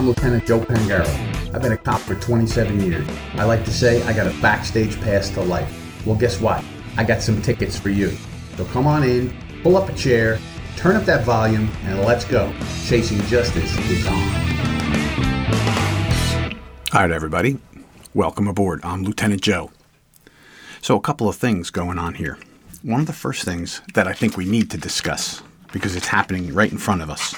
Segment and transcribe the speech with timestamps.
[0.00, 1.54] I'm Lieutenant Joe Pangaro.
[1.54, 3.06] I've been a cop for 27 years.
[3.34, 5.70] I like to say I got a backstage pass to life.
[6.06, 6.64] Well, guess what?
[6.96, 8.16] I got some tickets for you.
[8.56, 10.38] So come on in, pull up a chair,
[10.74, 12.50] turn up that volume, and let's go.
[12.86, 14.14] Chasing Justice is on.
[16.94, 17.58] All right, everybody.
[18.14, 18.80] Welcome aboard.
[18.82, 19.70] I'm Lieutenant Joe.
[20.80, 22.38] So, a couple of things going on here.
[22.82, 25.42] One of the first things that I think we need to discuss,
[25.74, 27.34] because it's happening right in front of us,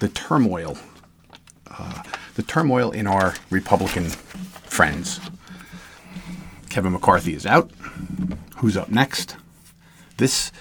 [0.00, 0.76] the turmoil,
[1.78, 2.02] uh,
[2.34, 5.20] the turmoil in our Republican friends.
[6.70, 7.70] Kevin McCarthy is out.
[8.56, 9.36] Who's up next?
[10.16, 10.52] This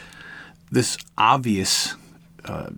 [0.71, 1.95] this obvious
[2.45, 2.69] uh,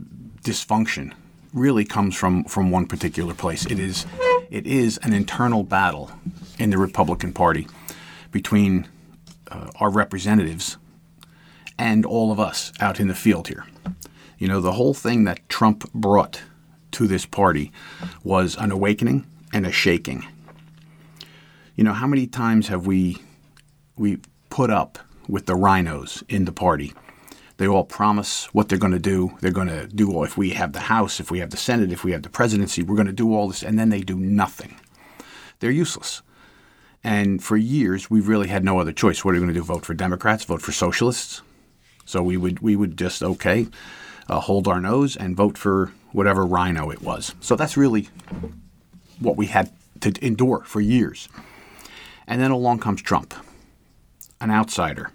[0.43, 1.13] dysfunction
[1.53, 3.65] really comes from from one particular place.
[3.65, 4.05] It is
[4.49, 6.11] it is an internal battle
[6.57, 7.67] in the Republican Party
[8.31, 8.87] between
[9.49, 10.77] uh, our representatives
[11.77, 13.65] and all of us out in the field here.
[14.37, 16.41] You know, the whole thing that Trump brought
[16.91, 17.71] to this party
[18.23, 20.25] was an awakening and a shaking.
[21.75, 23.17] You know, how many times have we
[23.95, 26.93] we put up with the RINOs in the party?
[27.57, 29.37] They all promise what they're going to do.
[29.41, 32.05] They're going to do if we have the House, if we have the Senate, if
[32.05, 34.79] we have the presidency, we're going to do all this, and then they do nothing.
[35.59, 36.21] They're useless.
[37.03, 39.23] And for years, we've really had no other choice.
[39.23, 39.63] What are we going to do?
[39.63, 40.45] Vote for Democrats?
[40.45, 41.41] Vote for socialists?
[42.05, 43.67] So we would we would just okay,
[44.27, 47.35] uh, hold our nose and vote for whatever RINO it was.
[47.39, 48.09] So that's really
[49.19, 49.71] what we had
[50.01, 51.29] to endure for years.
[52.27, 53.33] And then along comes Trump,
[54.39, 55.11] an outsider,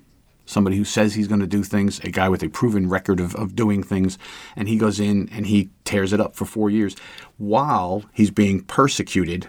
[0.46, 3.34] somebody who says he's going to do things, a guy with a proven record of,
[3.36, 4.18] of doing things,
[4.56, 6.96] and he goes in and he tears it up for four years
[7.38, 9.48] while he's being persecuted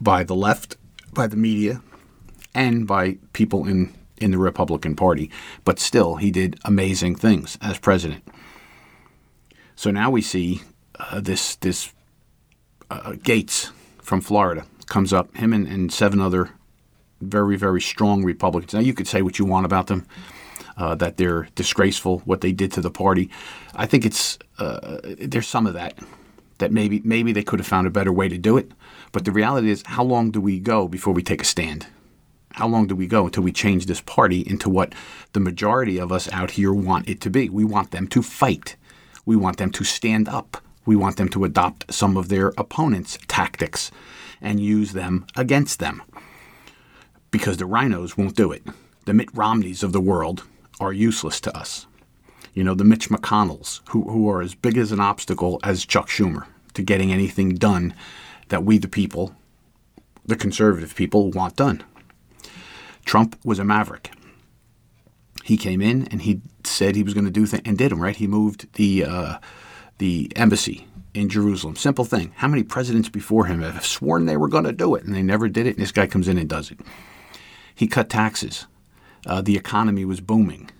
[0.00, 0.76] by the left,
[1.12, 1.80] by the media,
[2.54, 5.30] and by people in, in the Republican Party.
[5.64, 8.24] But still, he did amazing things as president.
[9.76, 10.62] So now we see
[10.98, 11.92] uh, this this
[12.90, 13.70] uh, Gaetz
[14.00, 16.50] from Florida comes up, him and, and, seven other
[17.20, 18.74] very very strong Republicans.
[18.74, 20.06] Now you could say what you want about them,
[20.76, 23.30] uh, that they're disgraceful, what they did to the party.
[23.74, 25.98] I think it's uh, there's some of that
[26.58, 28.70] that maybe maybe they could have found a better way to do it.
[29.10, 31.86] But the reality is, how long do we go before we take a stand?
[32.52, 34.94] How long do we go until we change this party into what
[35.32, 37.48] the majority of us out here want it to be?
[37.48, 38.76] We want them to fight.
[39.24, 40.58] We want them to stand up.
[40.84, 43.90] We want them to adopt some of their opponents' tactics
[44.40, 46.02] and use them against them.
[47.30, 48.64] Because the RINOs won't do it.
[49.04, 50.44] The Mitt Romneys of the world
[50.80, 51.86] are useless to us.
[52.52, 56.08] You know, the Mitch McConnells, who, who are as big as an obstacle as Chuck
[56.08, 57.94] Schumer to getting anything done
[58.48, 59.34] that we, the people,
[60.26, 61.82] the conservative people, want done.
[63.04, 64.10] Trump was a maverick.
[65.44, 68.00] He came in and he said he was going to do things and did them,
[68.00, 68.16] right?
[68.16, 69.38] He moved the uh,
[69.98, 71.76] the embassy in Jerusalem.
[71.76, 72.32] Simple thing.
[72.36, 75.22] How many presidents before him have sworn they were going to do it and they
[75.22, 75.76] never did it?
[75.76, 76.80] And this guy comes in and does it.
[77.74, 78.66] He cut taxes.
[79.26, 80.70] Uh, the economy was booming.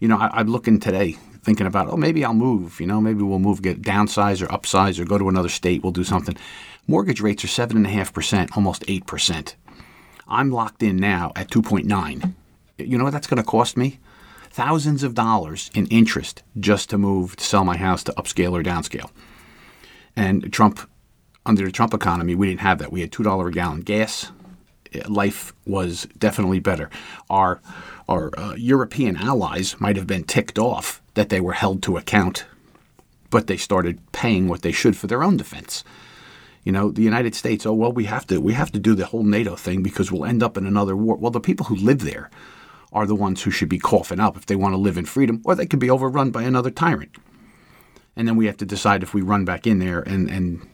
[0.00, 2.80] You know, I, am looking today, thinking about, oh, maybe I'll move.
[2.80, 5.82] You know, maybe we'll move, get downsize or upsize or go to another state.
[5.82, 6.36] We'll do something.
[6.86, 9.56] Mortgage rates are seven and a half percent, almost eight percent.
[10.26, 12.34] I'm locked in now at 2.9.
[12.78, 13.98] You know what that's going to cost me?
[14.54, 18.62] thousands of dollars in interest just to move to sell my house to upscale or
[18.62, 19.10] downscale.
[20.14, 20.88] And Trump,
[21.44, 22.92] under the Trump economy, we didn't have that.
[22.92, 24.30] We had two dollar a gallon gas.
[25.08, 26.88] Life was definitely better.
[27.28, 27.60] Our
[28.08, 32.44] our uh, European allies might have been ticked off that they were held to account,
[33.30, 35.82] but they started paying what they should for their own defense.
[36.62, 37.66] You know, the United States.
[37.66, 40.24] Oh well, we have to we have to do the whole NATO thing because we'll
[40.24, 41.16] end up in another war.
[41.16, 42.30] Well, the people who live there
[42.94, 45.42] are the ones who should be coughing up if they want to live in freedom,
[45.44, 47.16] or they could be overrun by another tyrant.
[48.16, 50.66] And then we have to decide if we run back in there and, and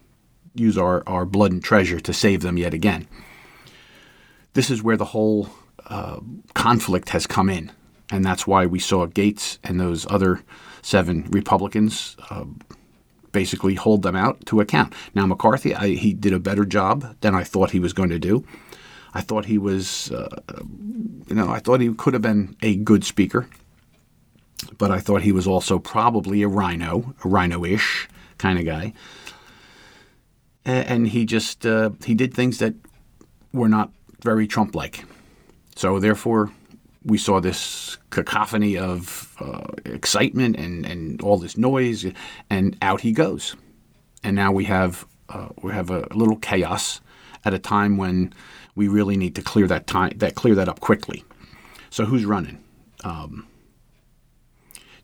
[0.54, 3.08] use our, our blood and treasure to save them yet again.
[4.52, 5.48] This is where the whole
[5.86, 6.20] uh,
[6.54, 7.72] conflict has come in.
[8.12, 10.42] And that's why we saw Gaetz and those other
[10.82, 12.44] seven Republicans uh,
[13.32, 14.92] basically hold them out to account.
[15.14, 18.18] Now, McCarthy, I, he did a better job than I thought he was going to
[18.18, 18.44] do.
[19.12, 20.28] I thought he was, uh,
[21.26, 23.48] you know, I thought he could have been a good speaker,
[24.78, 28.08] but I thought he was also probably a RINO, a RINO-ish
[28.38, 28.92] kind of guy.
[30.64, 32.74] And he just uh, he did things that
[33.52, 33.90] were not
[34.22, 35.04] very Trump-like.
[35.74, 36.52] So therefore,
[37.04, 42.04] we saw this cacophony of uh, excitement and, and all this noise,
[42.50, 43.56] and out he goes.
[44.22, 47.00] And now we have uh, we have a little chaos
[47.44, 48.34] at a time when
[48.74, 51.24] we really need to clear that time that clear that up quickly.
[51.90, 52.62] So who's running?
[53.04, 53.46] Um,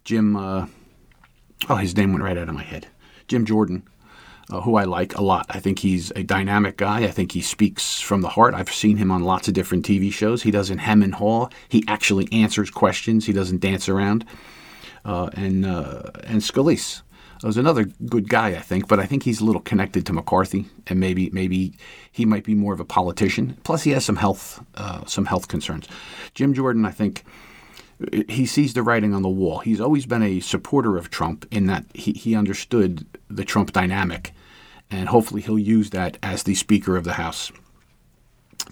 [0.05, 0.37] Jim.
[0.37, 0.67] Uh,
[1.69, 2.89] oh, his name went right out of my head.
[3.29, 3.83] Jim Jordan
[4.51, 5.47] uh, who I like a lot.
[5.49, 7.03] I think he's a dynamic guy.
[7.05, 8.55] I think he speaks from the heart.
[8.55, 10.43] I've seen him on lots of different TV shows.
[10.43, 11.49] He doesn't hem and haw.
[11.69, 13.27] He actually answers questions.
[13.27, 14.25] He doesn't dance around.
[15.05, 17.03] Uh, and uh, and Scalise
[17.43, 20.67] was another good guy, I think, but I think he's a little connected to McCarthy,
[20.87, 21.75] and maybe maybe
[22.11, 23.59] he might be more of a politician.
[23.63, 25.87] Plus, he has some health uh, some health concerns.
[26.35, 27.25] Jim Jordan, I think
[28.29, 29.59] he sees the writing on the wall.
[29.59, 34.33] He's always been a supporter of Trump in that he, he understood the Trump dynamic,
[34.91, 37.51] and hopefully he'll use that as the Speaker of the House.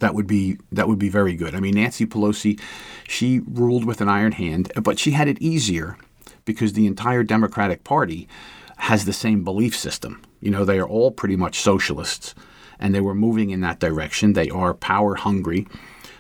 [0.01, 1.55] That would be that would be very good.
[1.55, 2.61] I mean, Nancy Pelosi,
[3.07, 5.97] she ruled with an iron hand, but she had it easier
[6.45, 8.29] because the entire Democratic Party
[8.77, 10.23] has the same belief system.
[10.41, 12.35] You know, they are all pretty much socialists,
[12.79, 14.33] and they were moving in that direction.
[14.33, 15.67] They are power hungry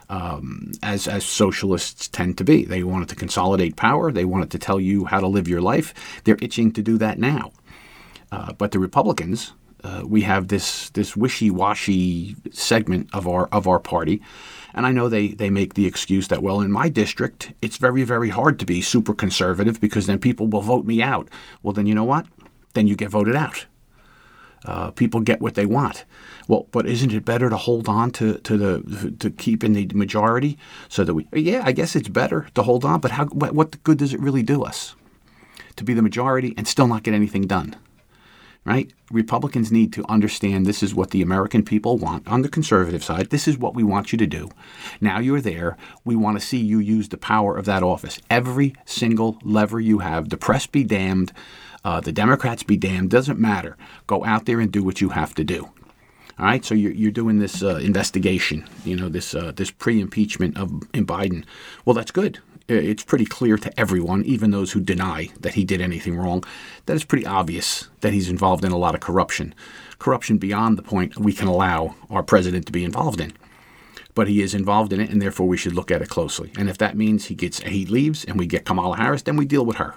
[0.09, 2.65] um, as as socialists tend to be.
[2.65, 4.13] They wanted to consolidate power.
[4.13, 5.95] They wanted to tell you how to live your life.
[6.25, 7.53] They're itching to do that now.
[8.31, 13.79] Uh, but the Republicans, uh, we have this this wishy-washy segment of our of our
[13.79, 14.23] party,
[14.75, 18.03] and I know they they make the excuse that well in my district it's very
[18.03, 21.29] very hard to be super conservative because then people will vote me out.
[21.63, 22.27] Well then you know what?
[22.75, 23.67] Then you get voted out.
[24.65, 26.05] Uh, people get what they want.
[26.49, 29.87] Well, but isn't it better to hold on to, to the to keep in the
[29.95, 31.29] majority so that we?
[31.35, 33.01] Yeah, I guess it's better to hold on.
[33.01, 33.27] But how?
[33.27, 34.97] What, what good does it really do us
[35.77, 37.77] to be the majority and still not get anything done?
[38.65, 38.91] Right?
[39.11, 42.27] Republicans need to understand this is what the American people want.
[42.27, 44.49] On the conservative side, this is what we want you to do.
[45.03, 45.77] Now you're there.
[46.03, 48.19] We want to see you use the power of that office.
[48.31, 50.31] Every single lever you have.
[50.31, 51.33] The press be damned.
[51.85, 53.11] Uh, the Democrats be damned.
[53.11, 53.77] Doesn't matter.
[54.07, 55.69] Go out there and do what you have to do.
[56.39, 60.59] All right, so you're, you're doing this uh, investigation, you know, this uh, this pre-impeachment
[60.59, 61.45] of in Biden.
[61.85, 62.41] Well, that's good.
[62.69, 66.43] Uh, it's pretty clear to everyone, even those who deny that he did anything wrong,
[66.87, 69.55] that it's pretty obvious that he's involved in a lot of corruption,
[69.99, 73.35] corruption beyond the point we can allow our president to be involved in.
[74.15, 76.53] But he is involved in it, and therefore we should look at it closely.
[76.57, 79.45] And if that means he gets he leaves and we get Kamala Harris, then we
[79.45, 79.97] deal with her,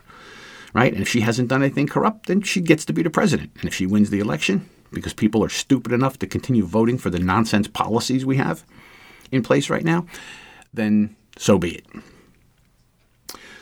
[0.73, 0.91] right?
[0.91, 3.51] And if she hasn't done anything corrupt, then she gets to be the president.
[3.59, 7.09] And if she wins the election, because people are stupid enough to continue voting for
[7.09, 8.65] the nonsense policies we have
[9.31, 10.05] in place right now,
[10.73, 11.85] then so be it.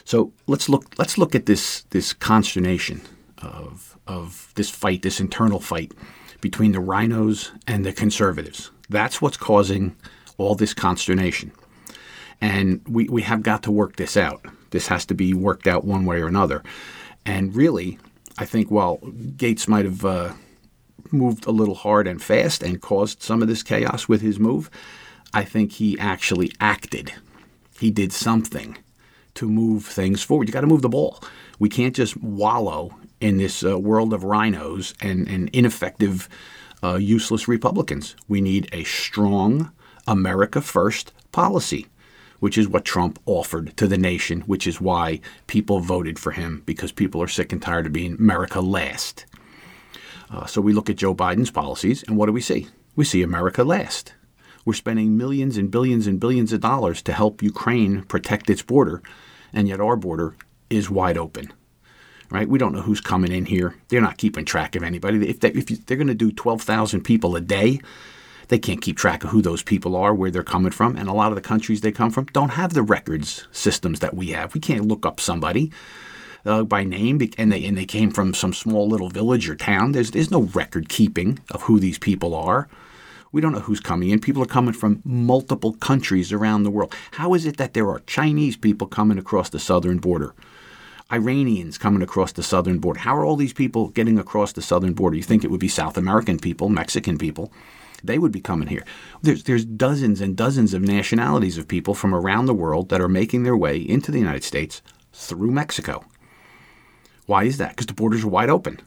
[0.05, 3.01] So let's look let's look at this this consternation
[3.39, 5.93] of of this fight, this internal fight
[6.41, 8.69] between the RINOs and the conservatives.
[8.87, 9.95] That's what's causing
[10.37, 11.51] all this consternation.
[12.39, 14.45] And we, we have got to work this out.
[14.69, 16.61] This has to be worked out one way or another.
[17.25, 17.97] And really,
[18.37, 20.33] I think while Gaetz might have uh,
[21.11, 24.69] moved a little hard and fast and caused some of this chaos with his move,
[25.33, 27.13] I think he actually acted.
[27.79, 28.77] He did something
[29.35, 30.47] to move things forward.
[30.47, 31.21] You got to move the ball.
[31.59, 36.27] We can't just wallow in this uh, world of RINOs and, and ineffective,
[36.83, 38.15] uh, useless Republicans.
[38.27, 39.71] We need a strong
[40.07, 41.87] America First policy,
[42.39, 46.63] which is what Trump offered to the nation, which is why people voted for him
[46.65, 49.25] because people are sick and tired of being America last.
[50.29, 52.67] Uh, so we look at Joe Biden's policies, and what do we see?
[52.95, 54.13] We see America last.
[54.65, 59.03] We're spending millions and billions and billions of dollars to help Ukraine protect its border,
[59.55, 60.35] and yet our border
[60.69, 61.51] is wide open.
[62.29, 62.49] Right?
[62.49, 63.75] We don't know who's coming in here.
[63.87, 65.29] They're not keeping track of anybody.
[65.29, 67.79] If, they, if they're going to do 12,000 people a day,
[68.47, 71.13] they can't keep track of who those people are, where they're coming from, and a
[71.13, 74.53] lot of the countries they come from don't have the records systems that we have.
[74.53, 75.71] We can't look up somebody
[76.45, 79.93] uh, by name, and they and they came from some small little village or town.
[79.93, 82.67] There's there's no record keeping of who these people are.
[83.35, 84.21] We don't know who's coming in.
[84.21, 86.95] People are coming from multiple countries around the world.
[87.11, 90.33] How is it that there are Chinese people coming across the southern border?
[91.11, 93.01] Iranians coming across the southern border.
[93.01, 95.17] How are all these people getting across the southern border?
[95.17, 97.51] You think it would be South American people, Mexican people.
[98.01, 98.85] They would be coming here.
[99.21, 103.09] There's, there's dozens and dozens of nationalities of people from around the world that are
[103.09, 106.05] making their way into the United States through Mexico.
[107.25, 107.71] Why is that?
[107.71, 108.79] Because the borders are wide open.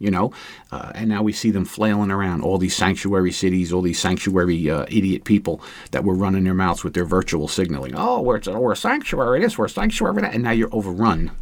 [0.00, 0.32] You know,
[0.72, 4.70] uh, and now we see them flailing around all these sanctuary cities, all these sanctuary
[4.70, 7.92] uh, idiot people that were running their mouths with their virtual signaling.
[7.94, 11.32] Oh, we're, we're a sanctuary this, we're a sanctuary and now you're overrun,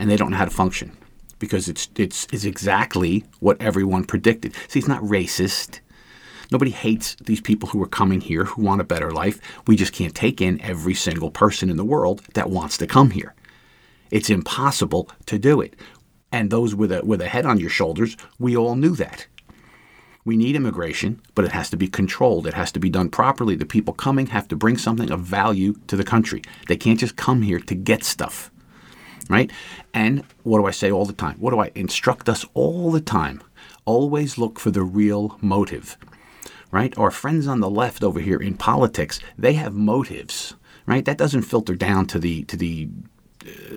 [0.00, 0.96] and they don't know how to function
[1.38, 4.54] because it's it's it's exactly what everyone predicted.
[4.68, 5.80] See, it's not racist.
[6.50, 9.40] Nobody hates these people who are coming here who want a better life.
[9.66, 13.10] We just can't take in every single person in the world that wants to come
[13.10, 13.34] here.
[14.10, 15.74] It's impossible to do it.
[16.32, 19.26] And those with a, with a head on your shoulders, we all knew that.
[20.24, 22.48] We need immigration, but it has to be controlled.
[22.48, 23.54] It has to be done properly.
[23.54, 26.42] The people coming have to bring something of value to the country.
[26.66, 28.50] They can't just come here to get stuff.
[29.28, 29.52] Right?
[29.94, 31.36] And what do I say all the time?
[31.38, 33.40] What do I instruct us all the time?
[33.84, 35.96] Always look for the real motive,
[36.72, 36.96] right?
[36.98, 40.54] Our friends on the left over here in politics, they have motives,
[40.86, 41.04] right?
[41.04, 42.88] That doesn't filter down to the to the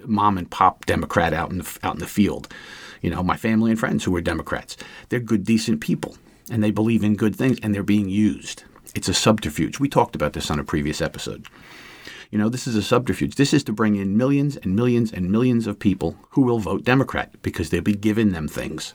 [0.06, 2.48] mom and pop Democrat out in the out in the field.
[3.02, 4.76] You know, my family and friends who are Democrats,
[5.10, 6.18] they're good, decent people,
[6.52, 8.64] and they believe in good things, and they're being used.
[8.96, 9.80] It's a subterfuge.
[9.80, 11.48] We talked about this on a previous episode.
[12.32, 13.36] You know, this is a subterfuge.
[13.36, 16.84] This is to bring in millions and millions and millions of people who will vote
[16.84, 18.94] Democrat because they'll be giving them things.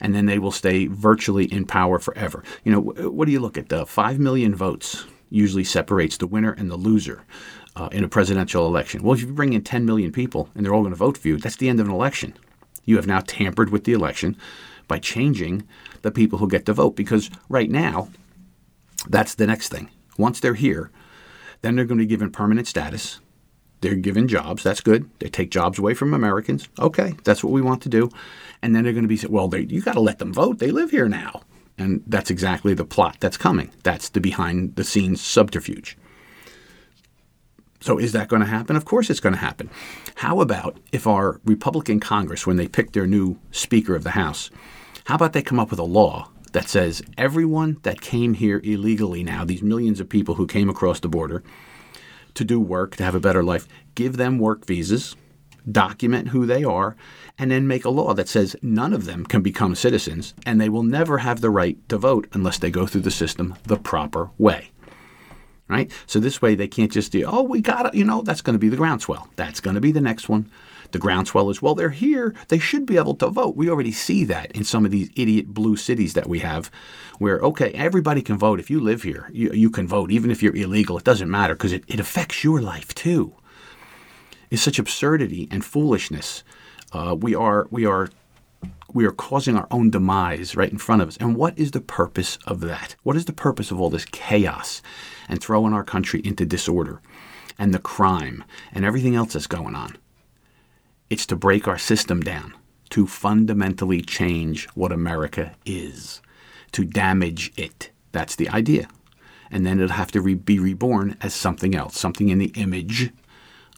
[0.00, 2.44] And then they will stay virtually in power forever.
[2.62, 3.70] You know, what do you look at?
[3.70, 7.24] The 5 million votes usually separates the winner and the loser
[7.76, 9.02] uh, in a presidential election.
[9.02, 11.28] Well, if you bring in 10 million people and they're all going to vote for
[11.28, 12.34] you, that's the end of an election.
[12.84, 14.36] You have now tampered with the election
[14.86, 15.66] by changing
[16.02, 18.08] the people who get to vote because right now,
[19.08, 19.90] that's the next thing.
[20.18, 20.90] Once they're here,
[21.62, 23.20] then they're going to be given permanent status.
[23.80, 24.62] They're given jobs.
[24.62, 25.10] That's good.
[25.18, 26.68] They take jobs away from Americans.
[26.78, 28.10] Okay, that's what we want to do.
[28.62, 30.58] And then they're going to be said, well, they, you got to let them vote.
[30.58, 31.42] They live here now.
[31.76, 33.70] And that's exactly the plot that's coming.
[33.82, 35.98] That's the behind the scenes subterfuge.
[37.84, 38.76] So is that going to happen?
[38.76, 39.68] Of course it's going to happen.
[40.14, 44.50] How about if our Republican Congress, when they pick their new Speaker of the House,
[45.04, 49.22] how about they come up with a law that says everyone that came here illegally
[49.22, 51.42] now, these millions of people who came across the border
[52.32, 55.14] to do work, to have a better life, give them work visas,
[55.70, 56.96] document who they are,
[57.36, 60.70] and then make a law that says none of them can become citizens and they
[60.70, 64.30] will never have the right to vote unless they go through the system the proper
[64.38, 64.70] way.
[65.66, 65.90] Right?
[66.06, 68.54] So this way they can't just do, oh, we got it, you know, that's going
[68.54, 69.28] to be the groundswell.
[69.36, 70.50] That's going to be the next one
[70.94, 72.34] the groundswell is, well, they're here.
[72.48, 73.56] They should be able to vote.
[73.56, 76.70] We already see that in some of these idiot blue cities that we have,
[77.18, 78.60] where, okay, everybody can vote.
[78.60, 80.10] If you live here, you, you can vote.
[80.12, 83.34] Even if you're illegal, it doesn't matter because it, it affects your life too.
[84.50, 86.44] It's such absurdity and foolishness.
[86.92, 88.08] Uh, we are, we are
[88.92, 91.16] we are causing our own demise right in front of us.
[91.16, 92.94] And what is the purpose of that?
[93.02, 94.82] What is the purpose of all this chaos
[95.28, 97.00] and throwing our country into disorder
[97.58, 99.96] and the crime and everything else that's going on?
[101.10, 102.54] It's to break our system down,
[102.90, 106.22] to fundamentally change what America is,
[106.72, 107.90] to damage it.
[108.12, 108.88] That's the idea.
[109.50, 113.10] And then it'll have to re- be reborn as something else, something in the image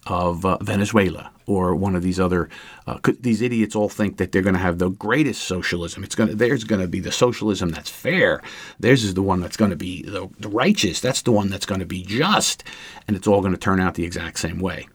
[0.06, 2.48] of uh, Venezuela or one of these other.
[2.86, 6.04] Uh, these idiots all think that they're going to have the greatest socialism.
[6.04, 8.42] It's going to there's going to be the socialism that's fair.
[8.78, 11.00] Theirs is the one that's going to be the, the righteous.
[11.00, 12.64] That's the one that's going to be just,
[13.06, 14.86] and it's all going to turn out the exact same way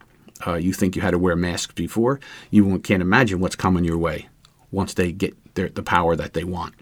[0.46, 3.98] uh, you think you had to wear masks before, you can't imagine what's coming your
[3.98, 4.28] way
[4.70, 6.74] once they get their, the power that they want.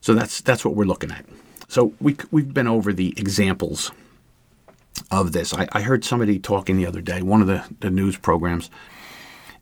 [0.00, 1.24] So that's that's what we're looking at.
[1.68, 3.90] So we we've been over the examples
[5.10, 5.54] of this.
[5.54, 8.70] I, I heard somebody talking the other day, one of the, the news programs,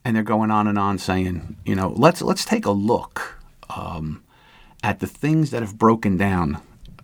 [0.04, 3.40] and they're going on and on saying, you know, let's let's take a look
[3.70, 4.22] um,
[4.82, 6.60] at the things that have broken down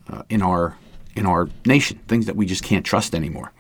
[0.09, 0.77] uh, in our
[1.15, 3.53] in our nation, things that we just can't trust anymore.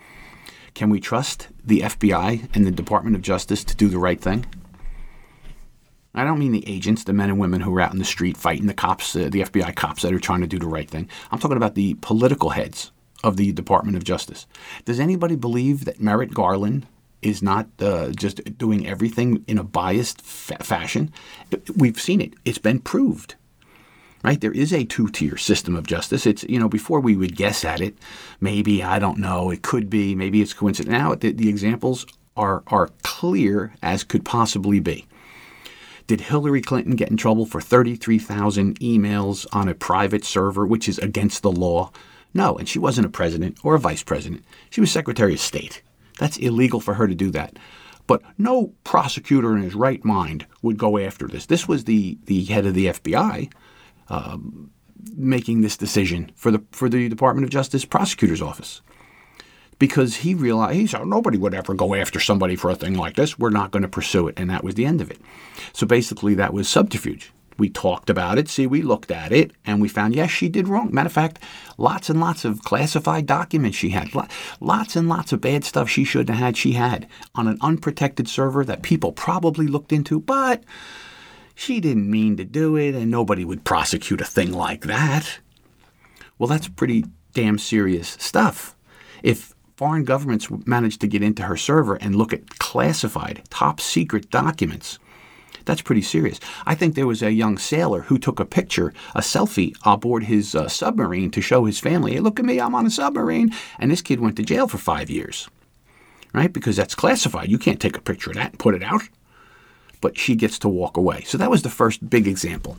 [0.74, 4.46] Can we trust the FBI and the Department of Justice to do the right thing?
[6.14, 8.36] I don't mean the agents, the men and women who are out in the street
[8.36, 11.08] fighting the cops, uh, the FBI cops that are trying to do the right thing.
[11.30, 12.91] I'm talking about the political heads
[13.22, 14.46] of the Department of Justice.
[14.84, 16.86] Does anybody believe that Merrick Garland
[17.20, 21.12] is not uh, just doing everything in a biased fa- fashion?
[21.76, 22.34] We've seen it.
[22.44, 23.36] It's been proved
[24.22, 24.40] right?
[24.40, 26.26] There is a two-tier system of justice.
[26.26, 27.96] It's you know before we would guess at it,
[28.40, 30.92] maybe I don't know, it could be, maybe it's coincidence.
[30.92, 35.06] Now the, the examples are are clear as could possibly be.
[36.06, 40.98] Did Hillary Clinton get in trouble for 33,000 emails on a private server, which is
[40.98, 41.92] against the law?
[42.34, 44.44] No, and she wasn't a president or a vice president.
[44.70, 45.82] She was Secretary of State.
[46.18, 47.58] That's illegal for her to do that.
[48.06, 51.46] But no prosecutor in his right mind would go after this.
[51.46, 53.52] This was the, the head of the FBI
[54.08, 54.70] um,
[55.16, 58.82] making this decision for the for the Department of Justice prosecutor's office
[59.78, 63.16] because he realized he said nobody would ever go after somebody for a thing like
[63.16, 63.38] this.
[63.38, 65.18] We're not going to pursue it, and that was the end of it.
[65.72, 67.32] So basically, that was subterfuge.
[67.58, 68.48] We talked about it.
[68.48, 70.92] See, we looked at it, and we found yes, she did wrong.
[70.92, 71.42] Matter of fact,
[71.76, 74.10] lots and lots of classified documents she had,
[74.60, 76.56] lots and lots of bad stuff she shouldn't have had.
[76.56, 80.64] She had on an unprotected server that people probably looked into, but
[81.54, 85.40] she didn't mean to do it, and nobody would prosecute a thing like that.
[86.38, 87.04] Well, that's pretty
[87.34, 88.74] damn serious stuff.
[89.22, 94.30] If foreign governments manage to get into her server and look at classified, top secret
[94.30, 94.98] documents,
[95.64, 96.40] that's pretty serious.
[96.66, 100.54] I think there was a young sailor who took a picture, a selfie, aboard his
[100.54, 103.52] uh, submarine to show his family, hey, look at me, I'm on a submarine.
[103.78, 105.48] And this kid went to jail for five years,
[106.32, 106.52] right?
[106.52, 107.50] Because that's classified.
[107.50, 109.02] You can't take a picture of that and put it out
[110.00, 111.22] but she gets to walk away.
[111.22, 112.76] So that was the first big example.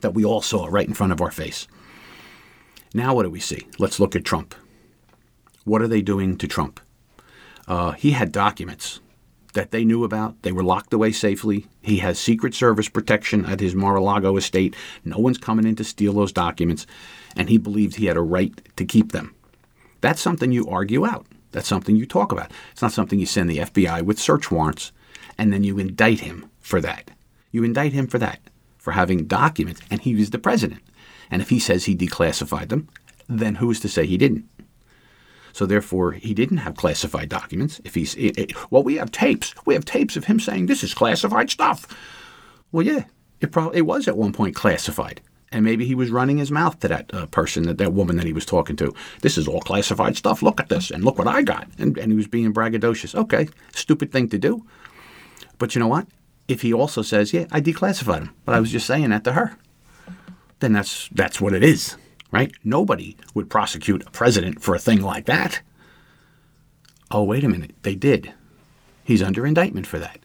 [0.00, 1.66] that we all saw right in front of our face.
[2.92, 3.66] Now, what do we see?
[3.78, 4.54] Let's look at Trump.
[5.64, 6.80] What are they doing to Trump?
[7.66, 9.00] Uh, he had documents
[9.56, 10.40] that they knew about.
[10.42, 11.66] They were locked away safely.
[11.82, 14.76] He has Secret Service protection at his Mar-a-Lago estate.
[15.04, 16.86] No one's coming in to steal those documents,
[17.34, 19.34] and he believed he had a right to keep them.
[20.00, 21.26] That's something you argue out.
[21.50, 22.52] That's something you talk about.
[22.70, 24.92] It's not something you send the FBI with search warrants
[25.38, 27.10] and then you indict him for that.
[27.50, 28.40] You indict him for that,
[28.78, 30.82] for having documents, and he was the president.
[31.30, 32.88] And if he says he declassified them,
[33.28, 34.48] then who's to say he didn't?
[35.56, 37.80] So therefore, he didn't have classified documents.
[37.82, 39.54] If he's it, it, well, we have tapes.
[39.64, 41.86] We have tapes of him saying this is classified stuff.
[42.72, 43.04] Well, yeah,
[43.40, 46.78] it probably it was at one point classified, and maybe he was running his mouth
[46.80, 48.92] to that uh, person, that that woman that he was talking to.
[49.22, 50.42] This is all classified stuff.
[50.42, 51.66] Look at this, and look what I got.
[51.78, 53.14] And and he was being braggadocious.
[53.14, 54.62] Okay, stupid thing to do.
[55.56, 56.06] But you know what?
[56.48, 59.32] If he also says, "Yeah, I declassified him," but I was just saying that to
[59.32, 59.56] her,
[60.58, 61.96] then that's that's what it is
[62.36, 62.52] right?
[62.62, 65.62] Nobody would prosecute a president for a thing like that.
[67.10, 68.34] Oh, wait a minute, they did.
[69.04, 70.18] He's under indictment for that,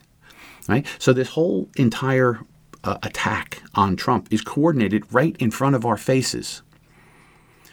[0.67, 0.85] right?
[0.99, 2.41] So this whole entire
[2.83, 6.63] uh, attack on Trump is coordinated right in front of our faces.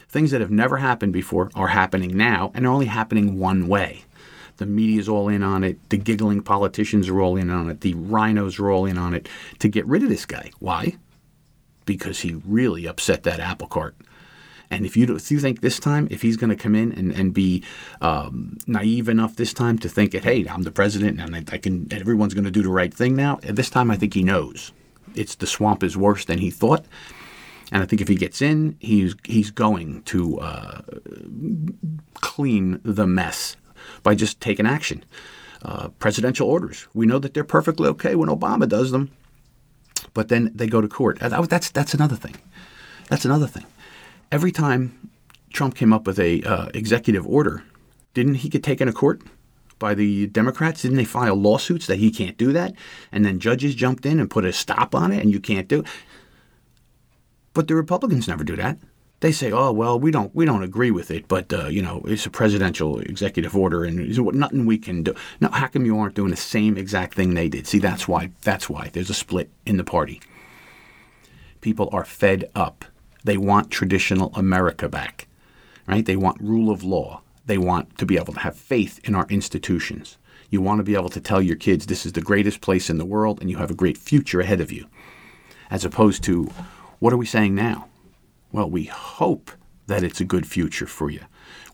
[0.07, 4.05] Things that have never happened before are happening now, and they're only happening one way.
[4.55, 5.77] The media's all in on it.
[5.89, 7.81] The giggling politicians are all in on it.
[7.81, 9.27] The RINOs are all in on it
[9.59, 10.51] to get rid of this guy.
[10.59, 10.95] Why?
[11.83, 13.95] Because he really upset that apple cart
[14.71, 17.11] and if you, if you think this time, if he's going to come in and,
[17.11, 17.63] and be
[18.01, 21.57] um, naive enough this time to think that, hey, I'm the president and I, I
[21.57, 24.71] can, everyone's going to do the right thing now, this time I think he knows.
[25.15, 26.85] It's the swamp is worse than he thought.
[27.71, 30.81] And I think if he gets in, he's, he's going to uh,
[32.15, 33.55] clean the mess
[34.03, 35.03] by just taking action.
[35.61, 36.87] Uh, presidential orders.
[36.93, 39.11] We know that they're perfectly okay when Obama does them,
[40.13, 41.19] but then they go to court.
[41.19, 42.37] That's that's another thing.
[43.09, 43.65] That's another thing
[44.31, 45.09] every time
[45.51, 47.63] Trump came up with a uh, executive order,
[48.13, 49.21] didn't he get taken to court
[49.77, 50.81] by the Democrats?
[50.81, 52.73] Didn't they file lawsuits that he can't do that?
[53.11, 55.81] And then judges jumped in and put a stop on it, and you can't do
[55.81, 55.87] it.
[57.53, 58.77] But the Republicans never do that.
[59.21, 62.01] They say, "Oh well, we don't we don't agree with it, but uh, you know
[62.05, 66.15] it's a presidential executive order, and nothing we can do." Now, how come you aren't
[66.15, 67.67] doing the same exact thing they did?
[67.67, 70.21] See, that's why that's why there's a split in the party.
[71.59, 72.85] People are fed up
[73.23, 75.27] they want traditional America back,
[75.87, 76.05] right?
[76.05, 77.21] They want rule of law.
[77.45, 80.17] They want to be able to have faith in our institutions.
[80.49, 82.97] You want to be able to tell your kids this is the greatest place in
[82.97, 84.87] the world and you have a great future ahead of you.
[85.69, 86.49] As opposed to,
[86.99, 87.87] what are we saying now?
[88.51, 89.51] Well, we hope
[89.87, 91.21] that it's a good future for you.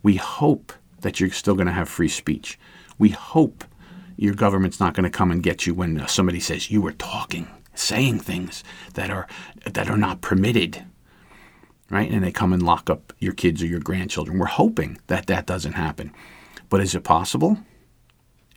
[0.04, 2.60] We hope that you're still going to have free speech.
[2.98, 3.64] We hope
[4.18, 6.94] your government's not going to come and get you when uh, somebody says you were
[6.94, 9.28] talking, saying things that are
[9.66, 10.86] that are not permitted
[11.96, 12.12] right?
[12.12, 14.38] And they come and lock up your kids or your grandchildren.
[14.38, 16.12] We're hoping that that doesn't happen.
[16.70, 17.60] But is it possible?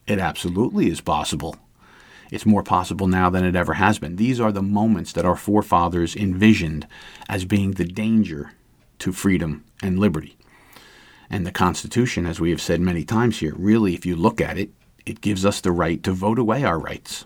[0.08, 1.56] It absolutely is possible.
[2.32, 4.16] It's more possible now than it ever has been.
[4.16, 6.88] These are the moments that our forefathers envisioned
[7.28, 8.54] as being the danger
[8.98, 10.36] to freedom and liberty.
[11.30, 14.58] And the Constitution, as we have said many times here, really, if you look at
[14.58, 14.70] it,
[15.06, 17.24] it gives us the right to vote away our rights.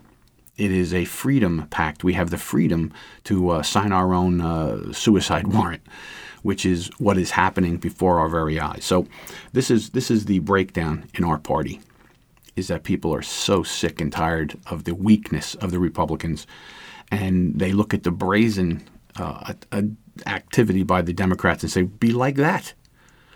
[0.57, 2.03] It is a freedom pact.
[2.03, 5.81] We have the freedom to uh, sign our own uh, suicide warrant,
[6.43, 8.85] which is what is happening before our very eyes.
[8.85, 9.07] So,
[9.53, 11.81] this is this is the breakdown in our party.
[12.55, 16.45] Is that people are so sick and tired of the weakness of the Republicans,
[17.09, 19.53] and they look at the brazen uh,
[20.27, 22.73] activity by the Democrats and say, "Be like that,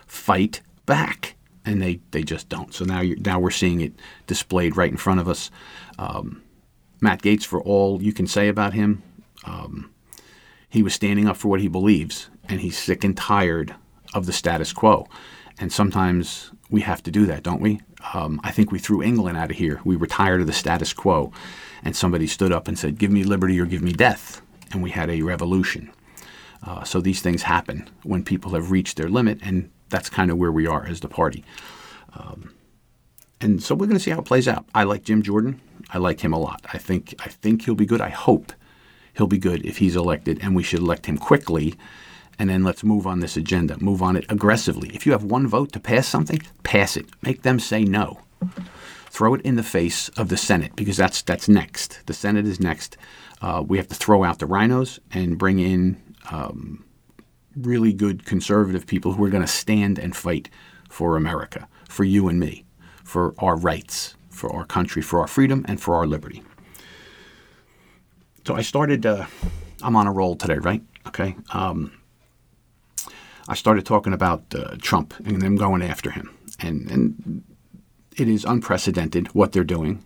[0.06, 2.72] fight back." and they, they just don't.
[2.72, 3.92] So now now we're seeing it
[4.26, 5.50] displayed right in front of us.
[5.98, 6.40] Um,
[7.00, 9.02] Matt Gaetz, for all you can say about him,
[9.44, 9.90] um,
[10.68, 13.74] he was standing up for what he believes, and he's sick and tired
[14.14, 15.06] of the status quo.
[15.60, 17.80] And sometimes we have to do that, don't we?
[18.14, 19.80] Um, I think we threw England out of here.
[19.84, 21.32] We were tired of the status quo,
[21.82, 24.40] and somebody stood up and said, "Give me liberty or give me death,"
[24.72, 25.90] and we had a revolution.
[26.62, 30.36] Uh, so these things happen when people have reached their limit, and that's kind of
[30.36, 31.44] where we are as the party.
[32.14, 32.52] Um,
[33.40, 34.66] and so we're going to see how it plays out.
[34.74, 35.60] I like Jim Jordan.
[35.90, 36.64] I like him a lot.
[36.72, 38.00] I think I think he'll be good.
[38.00, 38.52] I hope
[39.14, 41.74] he'll be good if he's elected, and we should elect him quickly.
[42.38, 43.82] And then let's move on this agenda.
[43.82, 44.90] Move on it aggressively.
[44.94, 47.06] If you have one vote to pass something, pass it.
[47.20, 48.20] Make them say no.
[49.10, 52.06] Throw it in the face of the Senate because that's that's next.
[52.06, 52.96] The Senate is next.
[53.40, 56.84] Uh, we have to throw out the RINOs and bring in um,
[57.56, 60.48] really good conservative people who are going to stand and fight
[60.88, 62.64] for America, for you and me,
[63.04, 66.42] for our rights for our country, for our freedom, and for our liberty.
[68.46, 69.26] So I started, uh,
[69.82, 70.82] I'm on a roll today, right?
[71.06, 71.36] Okay.
[71.52, 71.92] Um,
[73.48, 77.42] I started talking about uh, Trump and them going after him, and and
[78.16, 80.04] it is unprecedented what they're doing.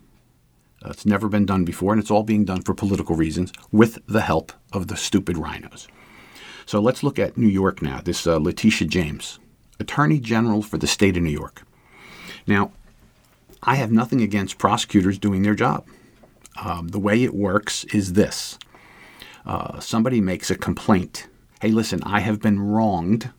[0.83, 3.99] Uh, it's never been done before, and it's all being done for political reasons with
[4.07, 5.87] the help of the stupid RINOs.
[6.65, 8.01] So let's look at New York now.
[8.01, 9.39] This uh, Letitia James,
[9.79, 11.63] Attorney General for the state of New York.
[12.47, 12.71] Now,
[13.65, 15.87] I have nothing against prosecutors doing their job.
[16.61, 18.59] Um, the way it works is this
[19.45, 21.27] uh, somebody makes a complaint.
[21.61, 23.31] Hey, listen, I have been wronged,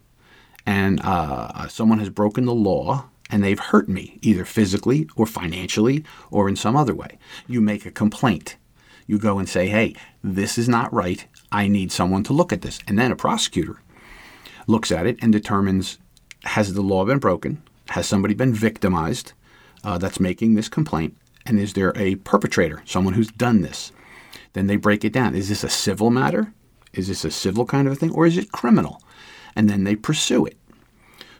[0.67, 6.05] and uh, someone has broken the law, and they've hurt me, either physically or financially
[6.31, 7.19] or in some other way.
[7.47, 8.57] You make a complaint.
[9.07, 11.27] You go and say, hey, this is not right.
[11.53, 12.81] I need someone to look at this.
[12.89, 13.83] And then a prosecutor
[14.67, 15.99] looks at it and determines
[16.45, 17.63] has the law been broken?
[17.91, 19.35] Has somebody been victimized
[19.85, 21.16] uh, that's making this complaint?
[21.47, 23.92] And is there a perpetrator, someone who's done this?
[24.55, 25.35] Then they break it down.
[25.35, 26.53] Is this a civil matter?
[26.92, 28.12] Is this a civil kind of a thing?
[28.12, 29.03] Or is it criminal?
[29.55, 30.57] And then they pursue it.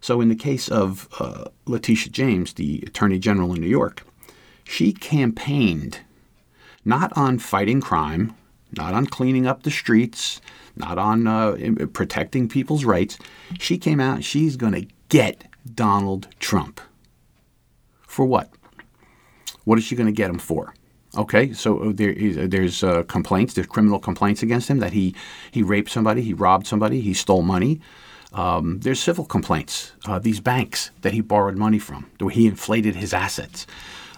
[0.00, 4.04] So, in the case of uh, Letitia James, the Attorney General in New York,
[4.62, 6.00] she campaigned
[6.85, 8.35] not on fighting crime,
[8.76, 10.40] not on cleaning up the streets,
[10.76, 11.57] not on uh,
[11.92, 13.18] protecting people's rights.
[13.59, 16.80] She came out, she's going to get Donald Trump.
[18.14, 18.48] For what?
[19.64, 20.72] What is she going to get him for?
[21.16, 25.16] Okay, so there is, there's uh, complaints, there's criminal complaints against him that he,
[25.50, 27.81] he raped somebody, he robbed somebody, he stole money.
[28.33, 29.94] Um, there's civil complaints.
[30.07, 33.66] Uh, these banks that he borrowed money from, he inflated his assets.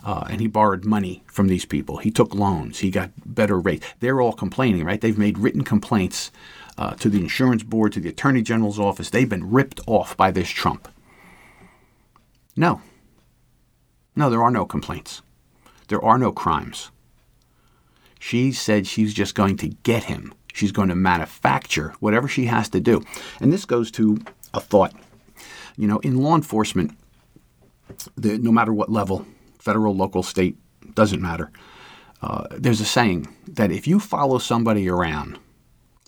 [0.05, 1.97] Uh, and he borrowed money from these people.
[1.97, 2.81] He took loans.
[2.81, 3.87] He got better rates.
[4.01, 5.01] They're all complaining, right?
[5.01, 6.31] They've made written complaints
[6.77, 9.09] uh, to the insurance board, to the attorney general's office.
[9.09, 10.87] They've been ripped off by this Trump.
[12.55, 12.83] No.
[14.17, 15.21] No, there are no complaints.
[15.89, 16.91] There are no crimes.
[18.19, 20.33] She said she's just going to get him.
[20.55, 23.05] She's going to manufacture whatever she has to do.
[23.41, 24.19] And this goes to
[24.55, 24.95] a thought.
[25.77, 26.97] You know, in law enforcement,
[28.17, 29.27] the, no matter what level,
[29.59, 30.57] federal, local, state,
[30.95, 31.53] doesn't matter.
[32.23, 35.39] Uh, there's a saying that if you follow somebody around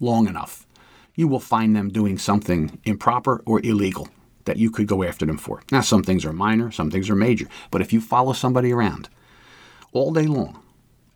[0.01, 0.67] long enough,
[1.15, 4.09] you will find them doing something improper or illegal
[4.45, 5.63] that you could go after them for.
[5.71, 9.09] Now, some things are minor, some things are major, but if you follow somebody around
[9.93, 10.63] all day long,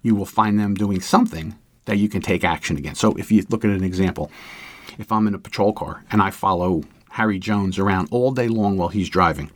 [0.02, 3.00] you will find them doing something that you can take action against.
[3.00, 4.30] So if you look at an example,
[4.98, 8.76] if I'm in a patrol car and I follow Harry Jones around all day long
[8.76, 9.50] while he's driving,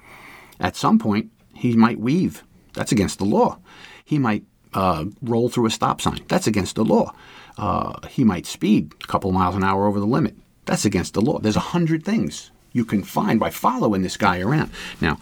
[0.58, 2.44] at some point he might weave.
[2.74, 3.58] That's against the law.
[4.04, 6.20] He might uh, roll through a stop sign.
[6.28, 7.14] That's against the law.
[7.56, 10.36] Uh, he might speed a couple miles an hour over the limit.
[10.66, 11.38] That's against the law.
[11.38, 14.70] There's a hundred things you can find by following this guy around.
[15.00, 15.18] Now,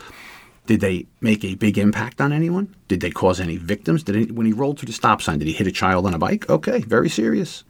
[0.67, 2.75] did they make a big impact on anyone?
[2.89, 4.03] Did they cause any victims?
[4.03, 6.15] Did he, when he rolled through the stop sign, did he hit a child on
[6.15, 6.51] a bike?
[6.51, 7.63] Okay, very serious.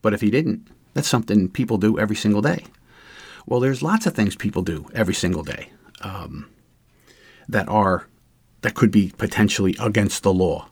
[0.00, 2.64] But if he didn't, that's something people do every single day.
[3.46, 5.70] Well, there's lots of things people do every single day
[6.02, 6.48] um,
[7.48, 8.06] that are
[8.62, 10.68] that could be potentially against the law,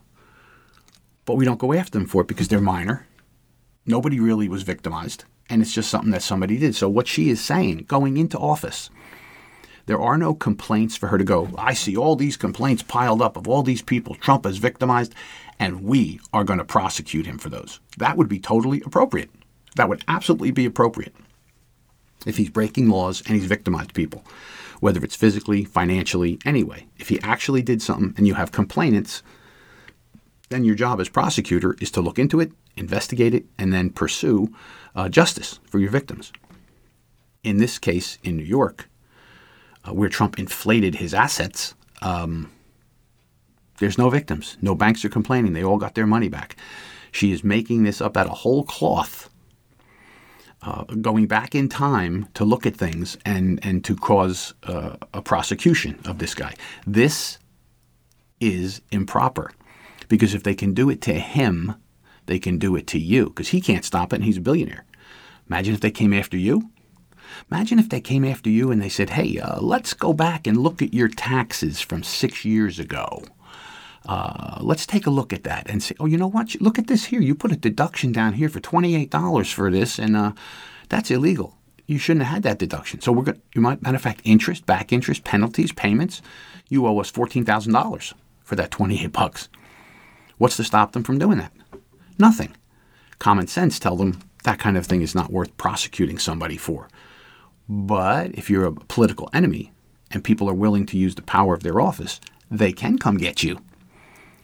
[1.25, 3.07] but we don't go after them for it because they're minor.
[3.85, 6.75] Nobody really was victimized, and it's just something that somebody did.
[6.75, 8.89] So what she is saying, going into office
[9.85, 13.37] there are no complaints for her to go, I see all these complaints piled up
[13.37, 15.13] of all these people Trump has victimized,
[15.59, 17.79] and we are going to prosecute him for those.
[17.97, 19.29] That would be totally appropriate.
[19.75, 21.15] That would absolutely be appropriate
[22.25, 24.23] if he's breaking laws and he's victimized people,
[24.79, 26.87] whether it's physically, financially, anyway.
[26.97, 29.21] If he actually did something and you have complainants,
[30.49, 34.53] then your job as prosecutor is to look into it, investigate it, and then pursue
[34.95, 36.31] uh, justice for your victims.
[37.43, 38.89] In this case, in New York,
[39.87, 42.51] uh, where Trump inflated his assets, um,
[43.77, 44.57] there's no victims.
[44.61, 45.53] No banks are complaining.
[45.53, 46.55] They all got their money back.
[47.11, 49.29] She is making this up out of whole cloth,
[50.61, 55.21] uh, going back in time to look at things and, and to cause uh, a
[55.21, 56.55] prosecution of this guy.
[56.85, 57.37] This
[58.39, 59.51] is improper
[60.07, 61.75] because if they can do it to him,
[62.25, 64.85] they can do it to you because he can't stop it and he's a billionaire.
[65.49, 66.71] Imagine if they came after you.
[67.51, 70.57] Imagine if they came after you and they said, hey, uh, let's go back and
[70.57, 73.23] look at your taxes from six years ago.
[74.05, 76.59] Uh, let's take a look at that and say, oh, you know what?
[76.61, 77.21] Look at this here.
[77.21, 80.33] You put a deduction down here for $28 for this, and uh,
[80.89, 81.57] that's illegal.
[81.87, 83.01] You shouldn't have had that deduction.
[83.01, 83.41] So we're going.
[83.53, 86.21] You might, matter of fact, interest, back interest, penalties, payments.
[86.67, 89.49] You owe us fourteen thousand dollars for that twenty-eight bucks.
[90.37, 91.53] What's to stop them from doing that?
[92.17, 92.55] Nothing.
[93.19, 96.87] Common sense tell them that kind of thing is not worth prosecuting somebody for.
[97.67, 99.71] But if you're a political enemy
[100.11, 102.19] and people are willing to use the power of their office,
[102.51, 103.59] they can come get you.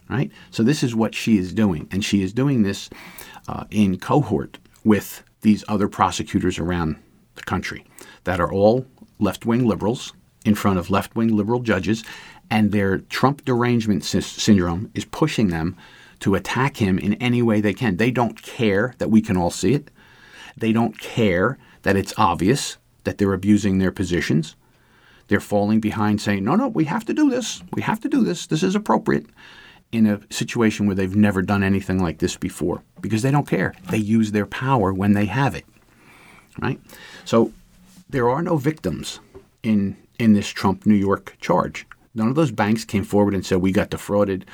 [0.09, 0.31] Right?
[0.49, 1.87] So this is what she is doing.
[1.91, 2.89] And she is doing this
[3.47, 6.97] uh, in cohort with these other prosecutors around
[7.35, 7.85] the country
[8.23, 8.85] that are all
[9.19, 12.03] left wing liberals in front of left wing liberal judges,
[12.51, 15.75] and their Trump derangement sy- syndrome is pushing them
[16.19, 17.97] to attack him in any way they can.
[17.97, 19.89] They don't care that we can all see it.
[20.55, 24.55] They don't care that it's obvious that they're abusing their positions.
[25.29, 27.63] They're falling behind saying, no, no, we have to do this.
[27.73, 28.45] We have to do this.
[28.45, 29.25] This is appropriate
[29.93, 33.73] in a situation where they've never done anything like this before because they don't care.
[33.89, 35.65] They use their power when they have it.
[36.61, 36.79] Right?
[37.23, 37.53] So
[38.09, 39.21] there are no victims
[39.63, 41.87] in in this Trump New York charge.
[42.13, 44.45] None of those banks came forward and said we got defrauded,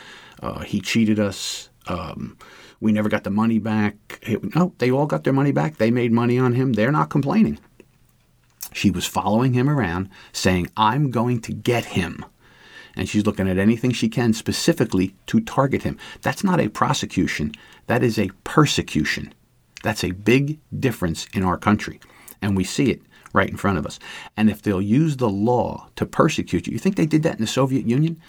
[0.41, 2.38] uh, he cheated us, um,
[2.80, 4.20] we never got the money back.
[4.22, 5.78] It, no, they all got their money back.
[5.78, 6.74] They made money on him.
[6.74, 7.60] They're not complaining.
[8.74, 12.24] She was following him around, saying, "I'm going to get him."
[12.98, 16.00] and she's looking at anything she can specifically to target him.
[16.24, 17.54] That's not a prosecution,
[17.86, 19.34] that is a persecution.
[19.84, 22.00] That's a big difference in our country,
[22.41, 23.02] and we see it
[23.34, 24.00] right in front of us.
[24.36, 27.42] And if they'll use the law to persecute you, you think they did that in
[27.42, 28.20] the Soviet Union?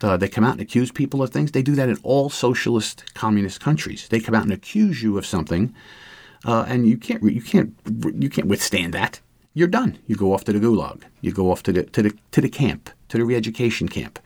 [0.00, 1.52] The, they come out and accuse people of things.
[1.52, 4.08] They do that in all socialist communist countries.
[4.08, 5.74] They come out and accuse you of something,
[6.44, 7.74] uh, and you can't you can't
[8.18, 9.20] you can't withstand that.
[9.54, 9.98] You're done.
[10.08, 11.02] You go off to the gulag.
[11.20, 14.18] You go off to the to the to the camp to the re-education camp.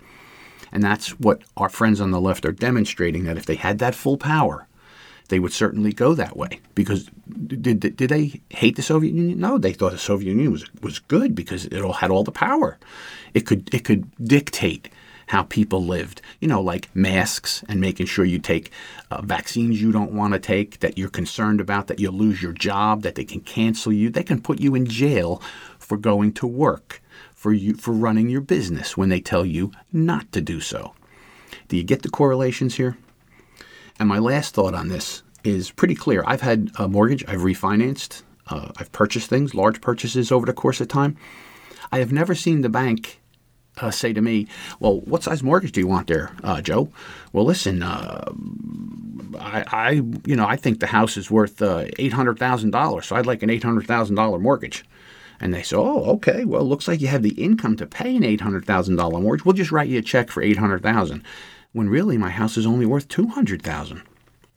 [0.73, 3.95] And that's what our friends on the left are demonstrating that if they had that
[3.95, 4.68] full power,
[5.29, 6.61] they would certainly go that way.
[6.75, 7.09] Because
[7.47, 9.39] did, did, they hate the Soviet Union?
[9.39, 12.33] No, they thought the Soviet Union was was good because it all had all the
[12.33, 12.79] power.
[13.35, 14.89] It could it could dictate
[15.29, 16.23] how people lived.
[16.41, 18.71] You know, like masks and making sure you take
[19.11, 22.53] uh, vaccines you don't want to take, that you're concerned about, that you'll lose your
[22.53, 24.11] job, that they can cancel you.
[24.11, 25.43] They can put you in jail
[25.79, 27.03] for going to work
[27.35, 30.95] for you for running your business when they tell you not to do so.
[31.69, 32.97] Do you get the correlations here?
[33.99, 36.23] And my last thought on this is pretty clear.
[36.27, 40.81] I've had a mortgage, I've refinanced, uh, I've purchased things, large purchases over the course
[40.81, 41.17] of time.
[41.91, 43.21] I have never seen the bank
[43.81, 44.49] uh, say to me,
[44.81, 46.91] "Well, what size mortgage do you want there, uh, Joe?"
[47.33, 48.33] Well, listen, uh,
[49.39, 49.91] I, I,
[50.27, 53.27] you know, I think the house is worth uh, eight hundred thousand dollars, so I'd
[53.27, 54.85] like an eight hundred thousand dollar mortgage.
[55.41, 58.23] And they say, oh, okay, well, looks like you have the income to pay an
[58.23, 59.45] $800,000 mortgage.
[59.45, 61.23] We'll just write you a check for 800000
[61.73, 64.03] when really my house is only worth 200000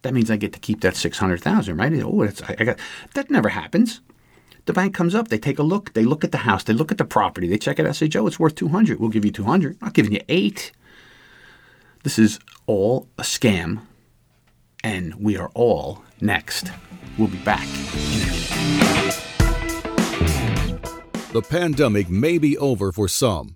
[0.02, 1.94] That means I get to keep that 600000 right?
[2.04, 2.80] Oh, it's, I got,
[3.14, 4.02] that never happens.
[4.66, 6.92] The bank comes up, they take a look, they look at the house, they look
[6.92, 9.32] at the property, they check it out, say, Joe, it's worth 200 We'll give you
[9.32, 10.72] 200 I'm not giving you eight.
[12.04, 13.82] This is all a scam,
[14.84, 16.72] and we are all next.
[17.18, 17.68] We'll be back
[21.32, 23.56] The pandemic may be over for some,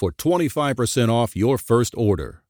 [0.00, 2.42] for 25% off your first order.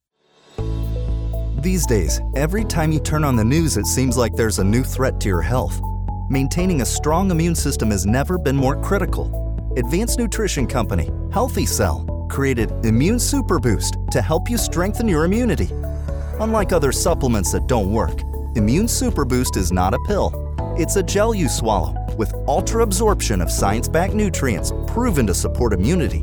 [1.60, 4.84] These days, every time you turn on the news, it seems like there's a new
[4.84, 5.80] threat to your health.
[6.30, 9.26] Maintaining a strong immune system has never been more critical.
[9.76, 15.70] Advanced Nutrition Company, Healthy Cell, created Immune Super Boost to help you strengthen your immunity.
[16.38, 18.22] Unlike other supplements that don't work,
[18.54, 20.30] Immune Super Boost is not a pill.
[20.78, 25.72] It's a gel you swallow with ultra absorption of science backed nutrients proven to support
[25.72, 26.22] immunity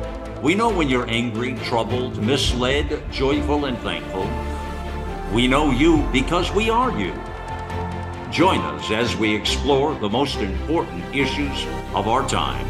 [0.41, 4.27] we know when you're angry, troubled, misled, joyful, and thankful.
[5.31, 7.13] We know you because we are you.
[8.31, 12.65] Join us as we explore the most important issues of our time.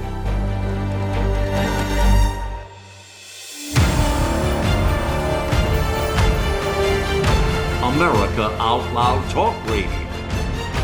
[7.94, 9.90] America Out Loud Talk Radio.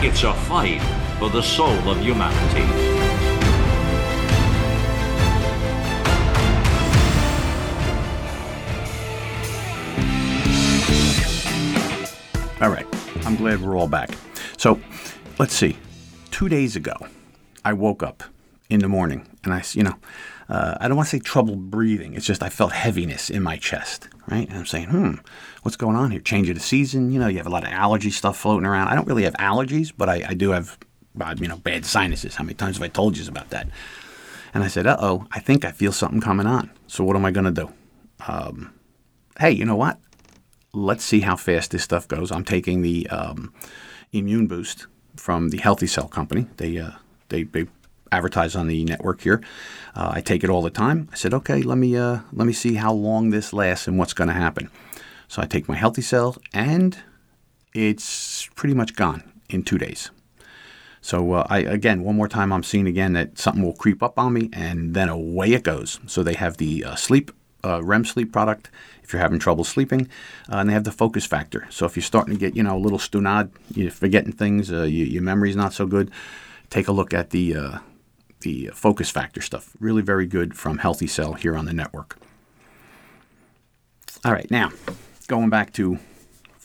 [0.01, 0.81] It's a fight
[1.19, 2.96] for the soul of humanity.
[12.59, 12.87] All right.
[13.23, 14.09] I'm glad we're all back.
[14.57, 14.81] So
[15.37, 15.77] let's see.
[16.31, 16.95] Two days ago,
[17.63, 18.23] I woke up
[18.67, 19.93] in the morning and I, you know,
[20.49, 22.15] uh, I don't want to say trouble breathing.
[22.15, 24.49] It's just I felt heaviness in my chest, right?
[24.49, 25.15] And I'm saying, hmm,
[25.61, 26.19] what's going on here?
[26.19, 27.11] Change of the season.
[27.11, 28.87] You know, you have a lot of allergy stuff floating around.
[28.87, 30.79] I don't really have allergies, but I, I do have,
[31.21, 32.37] uh, you know, bad sinuses.
[32.37, 33.67] How many times have I told you about that?
[34.55, 36.71] And I said, uh oh, I think I feel something coming on.
[36.87, 37.71] So what am I going to do?
[38.27, 38.73] Um,
[39.39, 39.99] hey, you know what?
[40.77, 42.31] Let's see how fast this stuff goes.
[42.31, 43.51] I'm taking the um,
[44.11, 44.85] immune boost
[45.15, 46.45] from the Healthy Cell Company.
[46.57, 46.91] They, uh,
[47.29, 47.65] they, they
[48.11, 49.41] advertise on the network here.
[49.95, 51.09] Uh, I take it all the time.
[51.11, 54.13] I said, okay, let me uh, let me see how long this lasts and what's
[54.13, 54.69] going to happen.
[55.27, 56.95] So I take my Healthy Cell, and
[57.73, 60.11] it's pretty much gone in two days.
[61.01, 64.19] So uh, I again, one more time, I'm seeing again that something will creep up
[64.19, 65.99] on me, and then away it goes.
[66.05, 67.31] So they have the uh, sleep
[67.63, 68.69] uh, REM sleep product
[69.03, 70.09] if you're having trouble sleeping,
[70.51, 71.65] uh, and they have the focus factor.
[71.69, 74.83] So if you're starting to get you know a little stunad, you're forgetting things, uh,
[74.83, 76.11] you, your memory's not so good,
[76.69, 77.77] take a look at the uh,
[78.41, 79.75] the focus factor stuff.
[79.79, 82.17] Really very good from Healthy Cell here on the network.
[84.25, 84.71] All right, now
[85.27, 85.99] going back to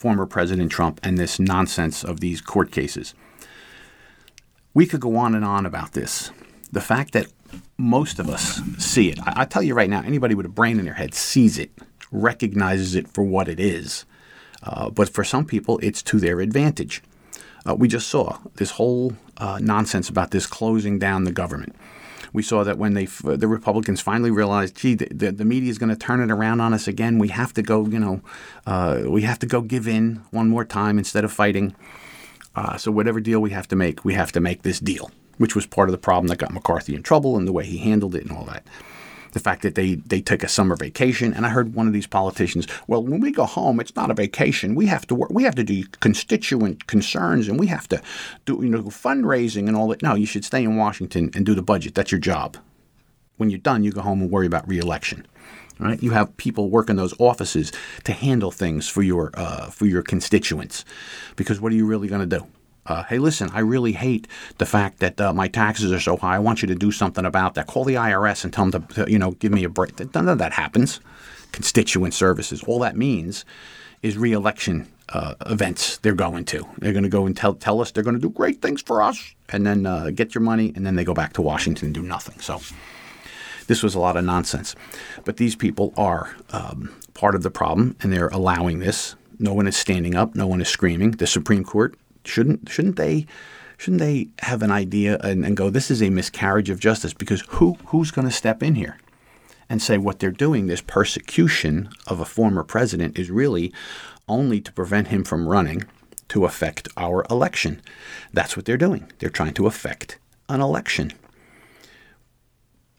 [0.02, 3.14] former President Trump and this nonsense of these court cases.
[4.74, 6.32] We could go on and on about this.
[6.72, 7.26] The fact that
[7.82, 10.78] most of us see it, I, I tell you right now, anybody with a brain
[10.78, 11.70] in their head sees it,
[12.10, 14.04] recognizes it for what it is.
[14.62, 17.02] Uh, but for some people, it's to their advantage.
[17.68, 21.74] Uh, we just saw this whole uh, nonsense about this closing down the government.
[22.32, 25.78] We saw that when they the Republicans finally realized, gee, the, the, the media is
[25.78, 27.18] going to turn it around on us again.
[27.18, 28.22] We have to go, you know,
[28.66, 31.74] uh, we have to go give in one more time instead of fighting.
[32.54, 35.54] Uh, so whatever deal we have to make, we have to make this deal, which
[35.54, 38.14] was part of the problem that got McCarthy in trouble and the way he handled
[38.14, 38.64] it and all that
[39.32, 41.34] the fact that they, they took a summer vacation.
[41.34, 44.14] And I heard one of these politicians, well, when we go home, it's not a
[44.14, 44.74] vacation.
[44.74, 45.30] We have to work.
[45.30, 48.00] We have to do constituent concerns, and we have to
[48.44, 50.02] do you know fundraising and all that.
[50.02, 51.94] No, you should stay in Washington and do the budget.
[51.94, 52.56] That's your job.
[53.38, 55.26] When you're done, you go home and worry about reelection.
[55.78, 56.00] Right?
[56.00, 57.72] You have people work in those offices
[58.04, 60.84] to handle things for your uh, for your constituents,
[61.34, 62.46] because what are you really going to do?
[62.84, 64.26] Uh, hey, listen, I really hate
[64.58, 66.36] the fact that uh, my taxes are so high.
[66.36, 67.68] I want you to do something about that.
[67.68, 69.98] Call the IRS and tell them to, to you know, give me a break.
[70.14, 71.00] None of that happens.
[71.52, 72.62] Constituent services.
[72.64, 73.44] All that means
[74.02, 76.66] is reelection uh, events they're going to.
[76.78, 79.02] They're going to go and tell, tell us they're going to do great things for
[79.02, 81.94] us and then uh, get your money, and then they go back to Washington and
[81.94, 82.40] do nothing.
[82.40, 82.60] So
[83.66, 84.74] this was a lot of nonsense.
[85.24, 89.14] But these people are um, part of the problem, and they're allowing this.
[89.38, 90.34] No one is standing up.
[90.34, 91.12] No one is screaming.
[91.12, 93.26] The Supreme Court Shouldn't shouldn't they
[93.76, 97.12] shouldn't they have an idea and, and go, this is a miscarriage of justice?
[97.12, 98.98] Because who who's going to step in here
[99.68, 103.72] and say what they're doing, this persecution of a former president, is really
[104.28, 105.84] only to prevent him from running
[106.28, 107.82] to affect our election.
[108.32, 109.10] That's what they're doing.
[109.18, 111.12] They're trying to affect an election.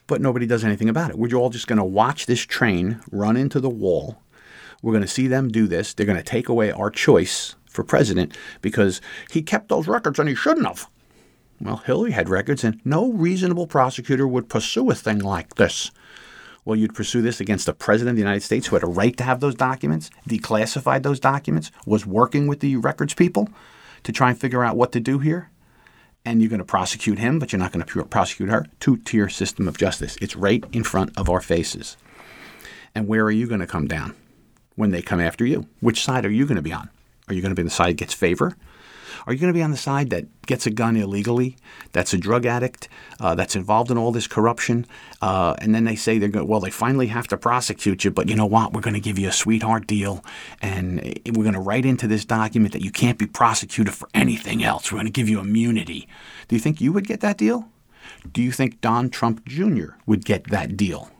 [0.05, 1.17] But nobody does anything about it.
[1.17, 4.19] We're all just going to watch this train run into the wall.
[4.81, 5.93] We're going to see them do this.
[5.93, 10.29] They're going to take away our choice for president because he kept those records and
[10.29, 10.87] he shouldn't have.
[11.59, 15.91] Well, Hillary had records, and no reasonable prosecutor would pursue a thing like this.
[16.65, 19.15] Well, you'd pursue this against the President of the United States who had a right
[19.17, 23.49] to have those documents, declassified those documents, was working with the records people
[24.03, 25.49] to try and figure out what to do here.
[26.25, 28.65] And you're going to prosecute him, but you're not going to prosecute her.
[28.79, 30.17] Two tier system of justice.
[30.21, 31.97] It's right in front of our faces.
[32.95, 34.15] And where are you going to come down
[34.75, 35.67] when they come after you?
[35.81, 36.89] Which side are you going to be on?
[37.27, 38.55] Are you going to be on the side that gets favor?
[39.25, 41.55] Are you going to be on the side that gets a gun illegally,
[41.93, 44.85] that's a drug addict, uh, that's involved in all this corruption,
[45.21, 48.27] uh, and then they say they're going, well, they finally have to prosecute you, but
[48.27, 48.73] you know what?
[48.73, 50.25] We're going to give you a sweetheart deal,
[50.61, 54.63] and we're going to write into this document that you can't be prosecuted for anything
[54.63, 54.91] else.
[54.91, 56.07] We're going to give you immunity.
[56.49, 57.69] Do you think you would get that deal?
[58.31, 59.91] Do you think Don Trump Jr.
[60.05, 61.11] would get that deal?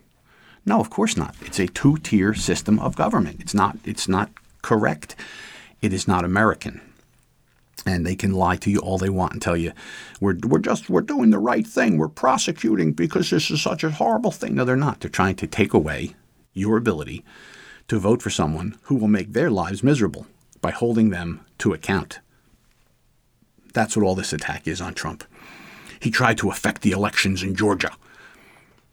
[0.66, 1.36] No, of course not.
[1.42, 3.40] It's a two-tier system of government.
[3.40, 3.78] It's not.
[3.86, 4.30] It's not
[4.62, 5.16] correct.
[5.84, 6.82] It is not American.
[7.86, 9.74] and they can lie to you all they want and tell you
[10.22, 11.98] we're, we're just we're doing the right thing.
[11.98, 14.56] We're prosecuting because this is such a horrible thing.
[14.56, 15.02] No they're not.
[15.02, 16.16] They're trying to take away
[16.54, 17.26] your ability
[17.90, 20.26] to vote for someone who will make their lives miserable
[20.62, 22.20] by holding them to account.
[23.74, 25.26] That's what all this attack is on trump.
[26.00, 27.92] He tried to affect the elections in georgia.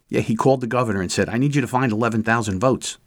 [0.08, 2.98] Yeah he called the governor and said i need you to find 11000 votes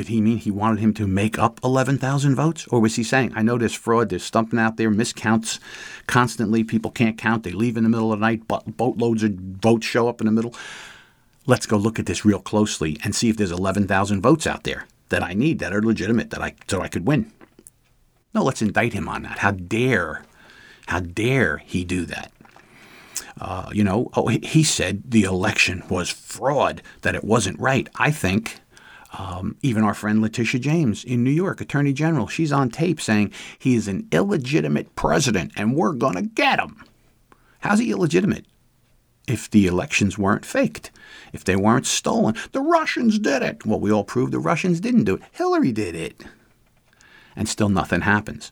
[0.00, 2.66] did he mean he wanted him to make up 11,000 votes?
[2.68, 5.58] Or was he saying, I know there's fraud, there's stumping out there, miscounts
[6.06, 9.86] constantly, people can't count, they leave in the middle of the night, boatloads of votes
[9.86, 10.54] show up in the middle.
[11.44, 14.86] Let's go look at this real closely and see if there's 11,000 votes out there
[15.10, 17.30] that I need that are legitimate that I so I could win.
[18.32, 19.40] No, let's indict him on that.
[19.40, 20.24] How dare,
[20.86, 22.32] how dare he do that?
[23.38, 27.86] Uh, you know, oh, he said the election was fraud, that it wasn't right.
[27.96, 28.60] I think
[29.18, 33.32] um, even our friend Letitia James in New York, Attorney General, she's on tape saying
[33.58, 36.84] he is an illegitimate president and we're going to get him.
[37.60, 38.46] How's he illegitimate?
[39.26, 40.90] If the elections weren't faked,
[41.32, 43.64] if they weren't stolen, the Russians did it.
[43.66, 45.22] Well, we all proved the Russians didn't do it.
[45.32, 46.24] Hillary did it.
[47.36, 48.50] And still nothing happens.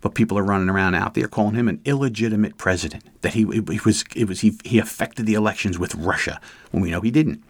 [0.00, 3.04] But people are running around out there calling him an illegitimate president.
[3.20, 6.40] That he, it was, it was he, he affected the elections with Russia
[6.70, 7.42] when we know he didn't.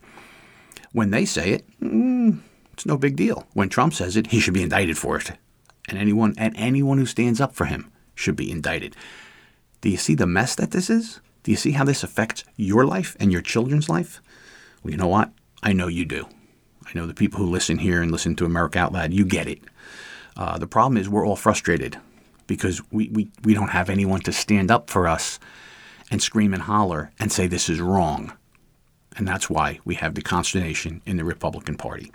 [0.93, 2.41] When they say it, mm,
[2.73, 3.47] it's no big deal.
[3.53, 5.33] When Trump says it, he should be indicted for it.
[5.89, 8.97] And anyone and anyone who stands up for him should be indicted.
[9.81, 11.21] Do you see the mess that this is?
[11.43, 14.21] Do you see how this affects your life and your children's life?
[14.83, 15.31] Well, you know what?
[15.63, 16.27] I know you do.
[16.87, 19.47] I know the people who listen here and listen to America Out Loud, you get
[19.47, 19.61] it.
[20.37, 21.99] Uh, the problem is we're all frustrated
[22.47, 25.39] because we, we, we don't have anyone to stand up for us
[26.11, 28.33] and scream and holler and say this is wrong.
[29.17, 32.13] And that's why we have the consternation in the Republican Party.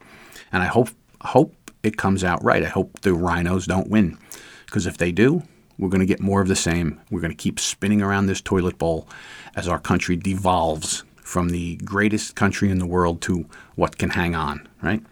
[0.51, 0.89] And I hope
[1.21, 2.63] hope it comes out right.
[2.63, 4.17] I hope the RINOs don't win.
[4.65, 5.43] Because if they do,
[5.77, 6.99] we're going to get more of the same.
[7.11, 9.07] We're going to keep spinning around this toilet bowl
[9.55, 14.35] as our country devolves from the greatest country in the world to what can hang
[14.35, 15.03] on, right?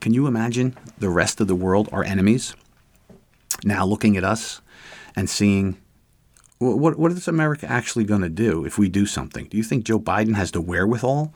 [0.00, 2.54] Can you imagine the rest of the world, our enemies,
[3.64, 4.60] now looking at us
[5.16, 5.78] and seeing
[6.58, 9.46] what, what is America actually going to do if we do something?
[9.46, 11.32] Do you think Joe Biden has the wherewithal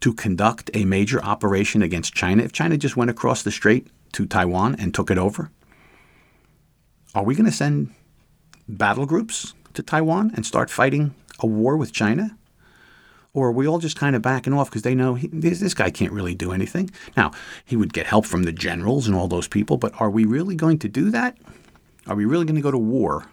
[0.00, 4.26] to conduct a major operation against China if China just went across the strait to
[4.26, 5.50] Taiwan and took it over?
[7.14, 7.94] Are we going to send
[8.68, 12.36] battle groups to Taiwan and start fighting a war with China?
[13.32, 15.74] Or are we all just kind of backing off because they know he, this, this
[15.74, 16.90] guy can't really do anything?
[17.16, 17.32] Now,
[17.64, 20.54] he would get help from the generals and all those people, but are we really
[20.54, 21.36] going to do that?
[22.06, 23.26] Are we really going to go to war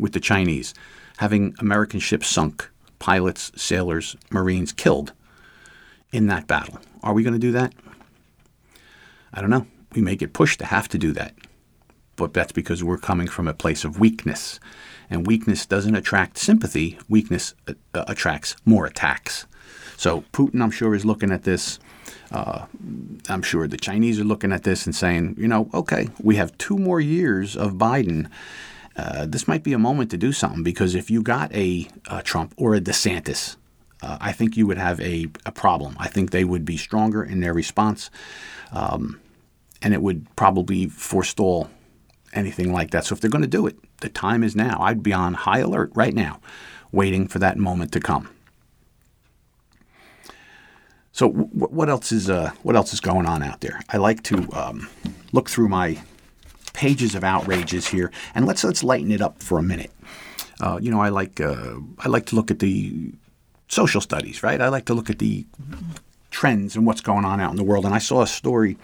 [0.00, 0.74] with the Chinese,
[1.18, 5.12] having American ships sunk, pilots, sailors, Marines killed
[6.12, 6.78] in that battle.
[7.02, 7.72] Are we going to do that?
[9.32, 9.66] I don't know.
[9.94, 11.34] We may get pushed to have to do that.
[12.16, 14.60] But that's because we're coming from a place of weakness.
[15.08, 19.46] And weakness doesn't attract sympathy, weakness uh, attracts more attacks.
[19.96, 21.78] So Putin, I'm sure, is looking at this.
[22.30, 22.66] Uh,
[23.28, 26.56] I'm sure the Chinese are looking at this and saying, you know, okay, we have
[26.58, 28.30] two more years of Biden,
[29.00, 32.22] uh, this might be a moment to do something because if you got a, a
[32.22, 33.56] Trump or a DeSantis,
[34.02, 35.96] uh, I think you would have a, a, problem.
[35.98, 38.10] I think they would be stronger in their response,
[38.72, 39.18] um,
[39.80, 41.70] and it would probably forestall
[42.34, 43.06] anything like that.
[43.06, 44.78] So if they're going to do it, the time is now.
[44.80, 46.40] I'd be on high alert right now,
[46.92, 48.28] waiting for that moment to come.
[51.12, 53.80] So w- what else is uh, what else is going on out there?
[53.88, 54.90] I like to um,
[55.32, 56.02] look through my
[56.72, 59.90] pages of outrages here, and let's let's lighten it up for a minute.
[60.60, 63.12] Uh, you know, I like uh, I like to look at the
[63.68, 64.60] social studies, right?
[64.60, 65.46] I like to look at the
[66.30, 67.84] trends and what's going on out in the world.
[67.84, 68.76] And I saw a story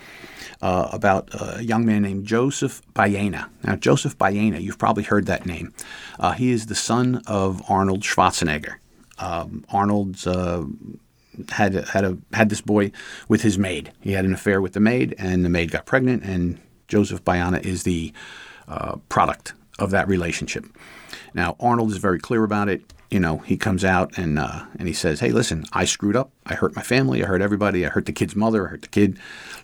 [0.61, 3.51] uh, about a young man named Joseph Baena.
[3.63, 5.73] Now, Joseph Baena, you've probably heard that name.
[6.19, 8.77] Uh, he is the son of Arnold Schwarzenegger.
[9.19, 10.65] Um, Arnold's uh,
[11.51, 12.93] had had a had this boy
[13.29, 13.93] with his maid.
[14.01, 17.59] He had an affair with the maid, and the maid got pregnant, and Joseph Baena
[17.59, 18.13] is the
[18.69, 20.67] uh, product of that relationship.
[21.35, 22.83] Now, Arnold is very clear about it.
[23.11, 26.31] You know, he comes out and uh, and he says, "Hey, listen, I screwed up.
[26.45, 27.23] I hurt my family.
[27.23, 27.87] I hurt everybody.
[27.87, 28.67] I hurt the kid's mother.
[28.67, 29.19] I hurt the kid."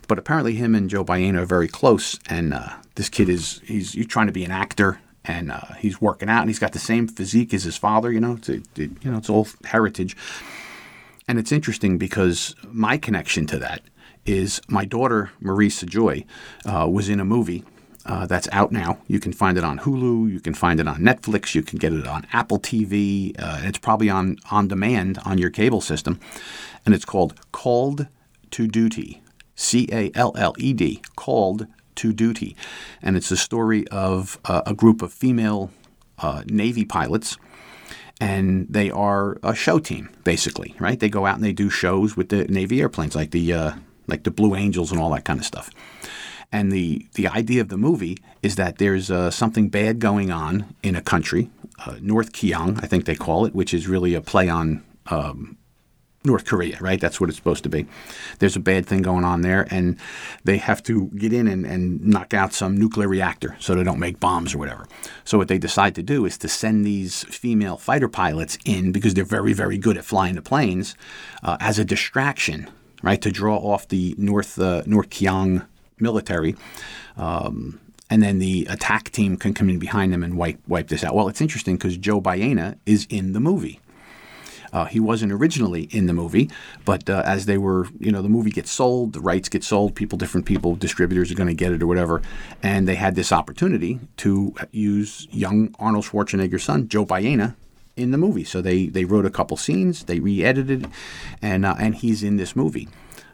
[0.07, 3.93] But apparently, him and Joe Baena are very close, and uh, this kid is he's,
[3.93, 6.79] he's trying to be an actor, and uh, he's working out, and he's got the
[6.79, 8.13] same physique as his father.
[8.13, 10.15] You know, it's it, you know, it's all heritage.
[11.27, 13.81] And it's interesting because my connection to that
[14.25, 16.25] is my daughter Marisa Joy
[16.65, 17.63] uh, was in a movie
[18.05, 18.99] uh, that's out now.
[19.07, 20.31] You can find it on Hulu.
[20.31, 21.55] You can find it on Netflix.
[21.55, 23.33] You can get it on Apple TV.
[23.39, 26.19] Uh, it's probably on on demand on your cable system,
[26.85, 28.07] and it's called Called
[28.51, 29.21] to Duty.
[29.55, 31.01] C A L L E D.
[31.15, 32.55] Called to Duty.
[33.01, 35.71] And it's the story of uh, a group of female
[36.19, 37.37] uh, Navy pilots.
[38.19, 40.99] And they are a show team, basically, right?
[40.99, 43.71] They go out and they do shows with the Navy airplanes, like the uh,
[44.07, 45.69] like the Blue Angels and all that kind of stuff.
[46.51, 50.75] And the the idea of the movie is that there's uh, something bad going on
[50.83, 51.49] in a country,
[51.85, 55.57] uh, North Kyong, I think they call it, which is really a play on um,
[56.25, 57.01] North Korea, right?
[57.01, 57.85] That's what it's supposed to be.
[58.39, 59.97] There's a bad thing going on there, and
[60.45, 63.99] they have to get in and, and knock out some nuclear reactor so they don't
[63.99, 64.87] make bombs or whatever.
[65.25, 69.13] So, what they decide to do is to send these female fighter pilots in because
[69.13, 70.95] they're very, very good at flying the planes
[71.43, 72.69] uh, as a distraction,
[73.03, 73.21] right?
[73.21, 75.67] To draw off the North, uh, North Kyong
[75.99, 76.55] military.
[77.15, 77.79] Um,
[78.09, 81.15] and then the attack team can come in behind them and wipe wipe this out.
[81.15, 83.79] Well, it's interesting because Joe Baena is in the movie.
[84.71, 86.49] Uh, he wasn't originally in the movie,
[86.83, 89.93] but uh, as they were, you know, the movie gets sold, the rights get sold,
[89.93, 92.23] people, different people, distributors are going to get it or whatever,
[92.63, 97.55] and they had this opportunity to use young Arnold Schwarzenegger's son, Joe Baena,
[97.95, 98.43] in the movie.
[98.43, 100.89] So they they wrote a couple scenes, they re-edited,
[101.41, 102.87] and uh, and he's in this movie.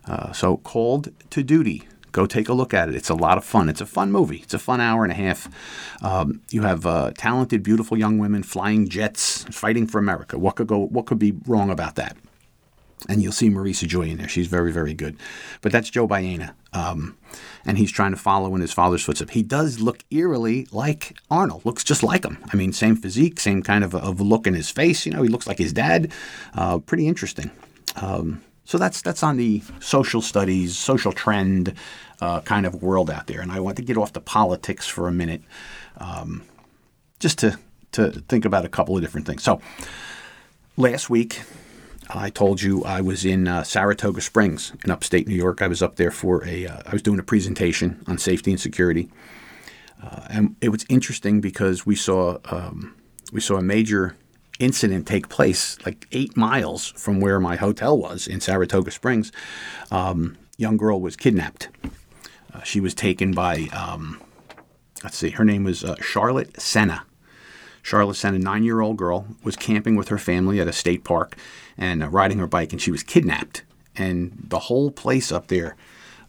[0.05, 2.95] Uh, so called to duty Go take a look at it.
[2.95, 3.70] It's a lot of fun.
[3.70, 4.38] It's a fun movie.
[4.38, 5.47] It's a fun hour and a half.
[6.01, 10.38] Um, you have uh, talented, beautiful young women flying jets, fighting for America.
[10.39, 10.80] What could go?
[10.80, 12.18] What could be wrong about that?
[13.07, 14.28] And you'll see Marisa Joy in there.
[14.28, 15.18] She's very, very good.
[15.62, 16.53] But that's Joe Baena.
[16.74, 17.18] Um,
[17.66, 19.34] and he's trying to follow in his father's footsteps.
[19.34, 21.66] He does look eerily like Arnold.
[21.66, 22.38] Looks just like him.
[22.51, 25.05] I mean, same physique, same kind of, of look in his face.
[25.05, 26.12] You know, he looks like his dad.
[26.53, 27.51] Uh, pretty interesting.
[27.95, 31.74] Um, so that's that's on the social studies, social trend
[32.22, 33.41] uh, kind of world out there.
[33.41, 35.41] And I want to get off the politics for a minute,
[35.97, 36.43] um,
[37.20, 37.57] just to
[37.93, 39.43] to think about a couple of different things.
[39.43, 39.62] So
[40.78, 41.41] last week.
[42.10, 45.62] I told you I was in uh, Saratoga Springs in upstate New York.
[45.62, 46.68] I was up there for a.
[46.68, 49.10] Uh, I was doing a presentation on safety and security,
[50.03, 52.95] uh, and it was interesting because we saw um,
[53.32, 54.16] we saw a major
[54.60, 59.32] incident take place like eight miles from where my hotel was in Saratoga Springs.
[59.89, 61.70] Um, young girl was kidnapped.
[62.53, 64.22] Uh, she was taken by, um,
[65.03, 67.03] let's see, her name was uh, Charlotte Sena.
[67.90, 71.04] Charlotte sent a nine year old girl, was camping with her family at a state
[71.04, 71.36] park
[71.76, 73.64] and uh, riding her bike, and she was kidnapped.
[73.96, 75.76] And the whole place up there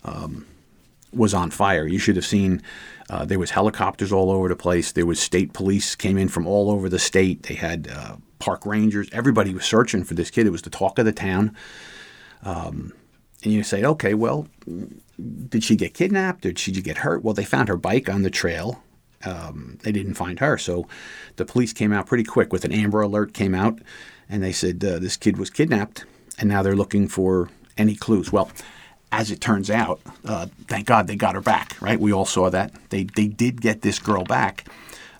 [0.03, 0.47] um,
[1.13, 1.87] was on fire.
[1.87, 2.63] You should have seen
[3.11, 4.93] uh, there was helicopters all over the place.
[4.93, 7.43] There was state police came in from all over the state.
[7.43, 9.11] They had uh, park rangers.
[9.13, 10.47] Everybody was searching for this kid.
[10.47, 11.55] It was the talk of the town.
[12.43, 12.95] Um,
[13.45, 14.49] and you say, okay, well,
[15.51, 16.41] did she get kidnapped?
[16.41, 17.23] Did she get hurt?
[17.23, 18.83] Well, they found her bike on the trail.
[19.25, 20.87] Um, they didn't find her, so
[21.37, 23.35] the police came out pretty quick with an Amber Alert.
[23.35, 23.79] Came out,
[24.29, 26.05] and they said uh, this kid was kidnapped,
[26.39, 28.33] and now they're looking for any clues.
[28.33, 28.51] Well,
[29.12, 31.99] as it turns out, uh, thank God they got her back, right?
[31.99, 32.73] We all saw that.
[32.91, 34.66] They, they did get this girl back.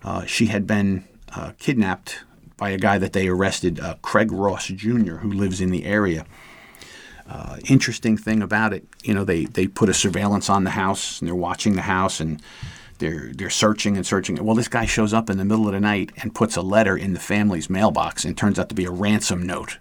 [0.03, 2.21] Uh, she had been uh, kidnapped
[2.57, 6.27] by a guy that they arrested, uh, Craig Ross Jr., who lives in the area.
[7.29, 11.21] Uh, interesting thing about it, you know, they, they put a surveillance on the house
[11.21, 12.43] and they're watching the house and
[13.01, 14.43] they're they're searching and searching.
[14.45, 16.97] Well, this guy shows up in the middle of the night and puts a letter
[16.97, 19.79] in the family's mailbox and turns out to be a ransom note.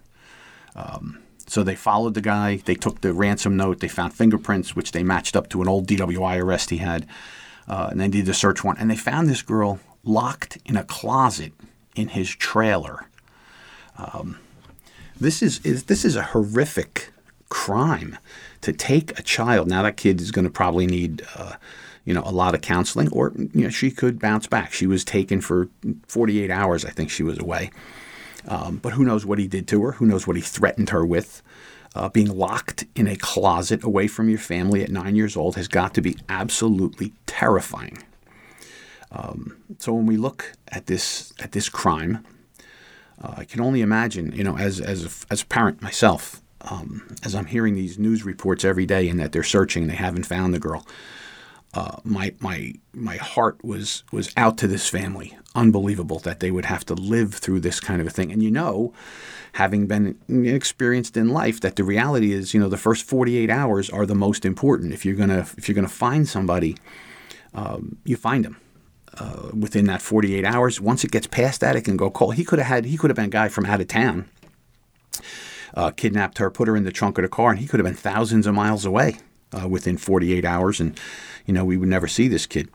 [0.74, 2.56] Um, so they followed the guy.
[2.64, 3.80] They took the ransom note.
[3.80, 7.06] They found fingerprints, which they matched up to an old DWI arrest he had.
[7.68, 8.80] Uh, and they did the search warrant.
[8.80, 11.52] And they found this girl locked in a closet
[11.94, 13.08] in his trailer.
[13.98, 14.38] Um,
[15.20, 17.12] this is, is this is a horrific
[17.48, 18.16] crime
[18.60, 19.68] to take a child.
[19.68, 21.22] Now that kid is going to probably need.
[21.36, 21.54] Uh,
[22.10, 24.72] you know, a lot of counseling, or you know, she could bounce back.
[24.72, 25.68] She was taken for
[26.08, 27.70] 48 hours, I think she was away.
[28.48, 29.92] Um, but who knows what he did to her?
[29.92, 31.40] Who knows what he threatened her with?
[31.94, 35.68] Uh, being locked in a closet away from your family at nine years old has
[35.68, 37.98] got to be absolutely terrifying.
[39.12, 42.26] Um, so when we look at this at this crime,
[43.22, 47.16] uh, I can only imagine, you know, as as a, as a parent myself, um,
[47.22, 50.26] as I'm hearing these news reports every day and that they're searching, and they haven't
[50.26, 50.84] found the girl
[51.72, 55.36] uh, my my my heart was was out to this family.
[55.54, 58.32] Unbelievable that they would have to live through this kind of a thing.
[58.32, 58.92] And you know,
[59.52, 63.90] having been experienced in life, that the reality is, you know, the first 48 hours
[63.90, 64.92] are the most important.
[64.92, 66.76] If you're gonna if you're gonna find somebody,
[67.54, 68.56] um, you find them.
[69.18, 72.36] Uh, within that 48 hours, once it gets past that, it can go cold.
[72.36, 74.28] He could have had he could have been a guy from out of town,
[75.74, 77.84] uh, kidnapped her, put her in the trunk of the car, and he could have
[77.84, 79.16] been thousands of miles away
[79.52, 80.98] uh, within 48 hours, and
[81.46, 82.68] you know we would never see this kid.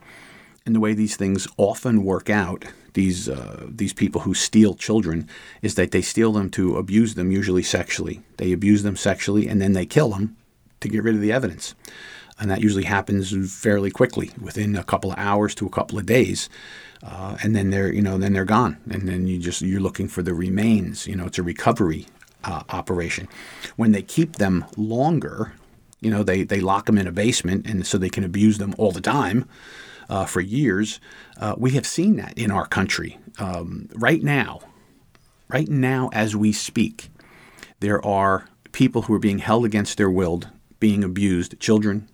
[0.64, 2.64] And the way these things often work out,
[2.94, 5.28] these uh, these people who steal children,
[5.62, 8.22] is that they steal them to abuse them, usually sexually.
[8.36, 10.36] They abuse them sexually, and then they kill them
[10.80, 11.74] to get rid of the evidence.
[12.38, 16.04] and that usually happens fairly quickly, within a couple of hours to a couple of
[16.04, 16.50] days.
[17.02, 20.08] Uh, and then they're you know then they're gone, and then you just you're looking
[20.08, 21.06] for the remains.
[21.06, 22.06] You know, it's a recovery
[22.44, 23.28] uh, operation.
[23.76, 25.52] When they keep them longer,
[26.00, 28.74] you know they they lock them in a basement, and so they can abuse them
[28.78, 29.48] all the time
[30.08, 31.00] uh, for years.
[31.38, 34.60] Uh, we have seen that in our country um, right now.
[35.48, 37.08] Right now, as we speak,
[37.80, 40.42] there are people who are being held against their will,
[40.80, 42.08] being abused, children,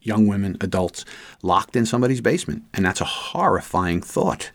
[0.00, 1.04] young women, adults,
[1.42, 2.64] locked in somebody's basement.
[2.72, 4.52] And that's a horrifying thought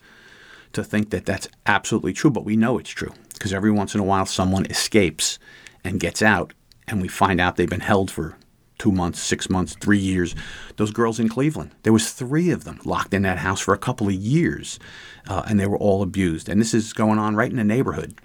[0.73, 3.99] to think that that's absolutely true, but we know it's true because every once in
[3.99, 5.39] a while someone escapes
[5.83, 6.53] and gets out,
[6.87, 8.37] and we find out they've been held for
[8.77, 10.35] two months, six months, three years.
[10.75, 13.77] Those girls in Cleveland, there was three of them locked in that house for a
[13.77, 14.79] couple of years,
[15.27, 16.49] uh, and they were all abused.
[16.49, 18.19] And this is going on right in the neighborhood.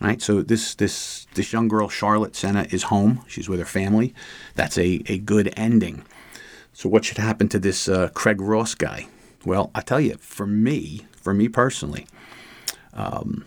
[0.00, 3.24] Right, so this this this young girl, Charlotte Sena, is home.
[3.28, 4.12] She's with her family.
[4.56, 6.04] That's a, a good ending.
[6.72, 9.06] So what should happen to this uh, Craig Ross guy?
[9.44, 12.06] Well, I tell you, for me, for me personally,
[12.92, 13.44] um,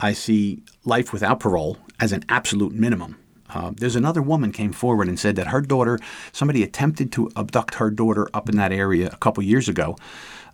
[0.00, 3.16] I see life without parole as an absolute minimum.
[3.54, 5.98] Uh, there's another woman came forward and said that her daughter,
[6.32, 9.96] somebody attempted to abduct her daughter up in that area a couple years ago.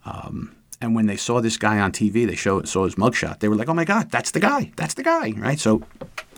[0.05, 3.41] Um, and when they saw this guy on TV, they show, saw his mugshot.
[3.41, 4.73] They were like, "Oh my God, that's the guy!
[4.77, 5.59] That's the guy!" Right?
[5.59, 5.83] So,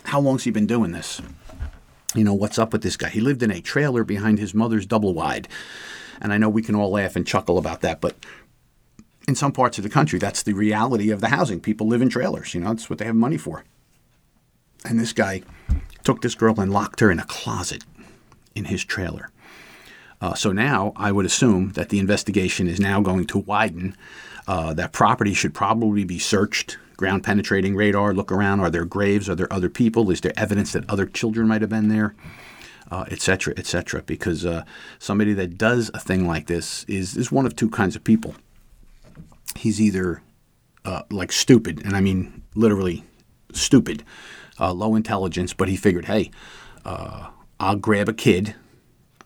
[0.05, 1.21] how long's he been doing this?
[2.15, 3.09] You know, what's up with this guy?
[3.09, 5.47] He lived in a trailer behind his mother's double wide,
[6.19, 8.15] and I know we can all laugh and chuckle about that, but
[9.27, 11.59] in some parts of the country, that's the reality of the housing.
[11.59, 12.53] People live in trailers.
[12.53, 13.63] You know, that's what they have money for.
[14.83, 15.43] And this guy
[16.03, 17.83] took this girl and locked her in a closet
[18.55, 19.29] in his trailer.
[20.21, 23.97] Uh, so now I would assume that the investigation is now going to widen.
[24.47, 28.59] Uh, that property should probably be searched, ground penetrating radar, look around.
[28.59, 29.29] Are there graves?
[29.29, 30.11] Are there other people?
[30.11, 32.15] Is there evidence that other children might have been there?
[32.91, 33.53] Etc.
[33.53, 33.99] Uh, Etc.
[33.99, 34.63] Et because uh,
[34.99, 38.35] somebody that does a thing like this is, is one of two kinds of people.
[39.55, 40.21] He's either
[40.85, 43.03] uh, like stupid, and I mean literally
[43.53, 44.03] stupid,
[44.61, 46.31] uh, low intelligence, but he figured, hey,
[46.85, 48.55] I'll grab a kid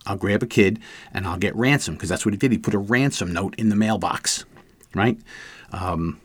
[0.06, 0.80] I'll grab a kid
[1.14, 2.52] and I'll get ransom because that's what he did.
[2.52, 4.46] He put a ransom note in the mailbox,
[4.94, 5.18] right?
[5.72, 6.22] Um,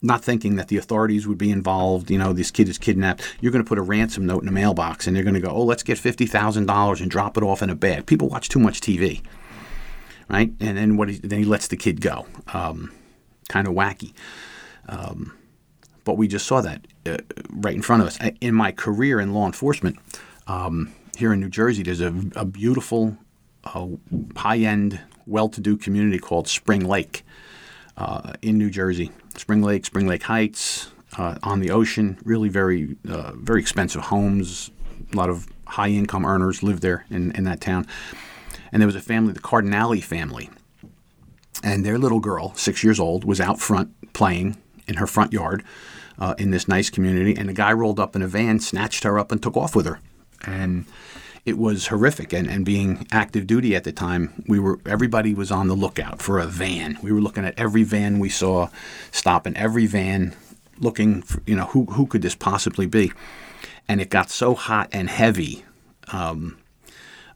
[0.00, 2.10] not thinking that the authorities would be involved.
[2.10, 3.22] You know, this kid is kidnapped.
[3.40, 5.50] You're going to put a ransom note in a mailbox and they're going to go,
[5.50, 8.06] oh, let's get $50,000 and drop it off in a bag.
[8.06, 9.22] People watch too much TV,
[10.28, 10.52] right?
[10.60, 11.08] And then what?
[11.08, 12.26] He, then he lets the kid go.
[12.54, 12.92] Um,
[13.48, 14.12] kind of wacky.
[14.88, 15.36] Um,
[16.06, 17.18] but we just saw that uh,
[17.50, 18.18] right in front of us.
[18.40, 19.98] In my career in law enforcement,
[20.46, 23.18] um, here in New Jersey, there's a, a beautiful,
[23.64, 23.88] uh,
[24.36, 27.24] high end, well to do community called Spring Lake
[27.96, 29.10] uh, in New Jersey.
[29.36, 34.70] Spring Lake, Spring Lake Heights, uh, on the ocean, really very, uh, very expensive homes.
[35.12, 37.84] A lot of high income earners live there in, in that town.
[38.70, 40.50] And there was a family, the Cardinale family.
[41.64, 45.64] And their little girl, six years old, was out front playing in her front yard
[46.18, 47.36] uh, in this nice community.
[47.36, 49.86] And the guy rolled up in a van, snatched her up, and took off with
[49.86, 50.00] her
[50.44, 50.86] and
[51.44, 52.32] it was horrific.
[52.32, 56.20] And, and being active duty at the time, we were everybody was on the lookout
[56.20, 56.98] for a van.
[57.02, 58.68] We were looking at every van we saw,
[59.10, 60.34] stopping every van,
[60.78, 63.12] looking for you know who who could this possibly be.
[63.88, 65.64] And it got so hot and heavy,
[66.08, 66.58] um,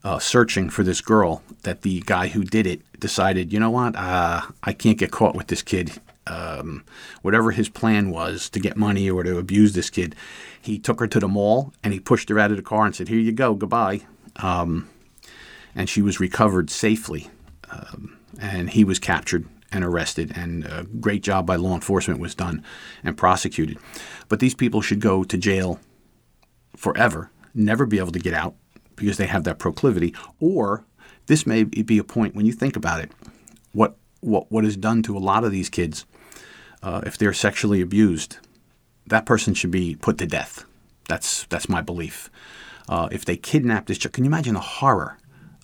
[0.03, 3.95] uh, searching for this girl, that the guy who did it decided, you know what,
[3.95, 5.93] uh, I can't get caught with this kid.
[6.27, 6.85] Um,
[7.23, 10.15] whatever his plan was to get money or to abuse this kid,
[10.61, 12.95] he took her to the mall and he pushed her out of the car and
[12.95, 14.01] said, Here you go, goodbye.
[14.37, 14.87] Um,
[15.75, 17.29] and she was recovered safely.
[17.69, 22.35] Um, and he was captured and arrested, and a great job by law enforcement was
[22.35, 22.63] done
[23.03, 23.77] and prosecuted.
[24.27, 25.79] But these people should go to jail
[26.75, 28.55] forever, never be able to get out
[28.95, 30.13] because they have that proclivity.
[30.39, 30.83] Or
[31.27, 33.11] this may be a point when you think about it,
[33.71, 36.05] what what what is done to a lot of these kids
[36.83, 38.37] uh, if they're sexually abused
[39.11, 40.65] that person should be put to death.
[41.07, 42.29] That's that's my belief.
[42.89, 45.17] Uh, if they kidnap this child, can you imagine the horror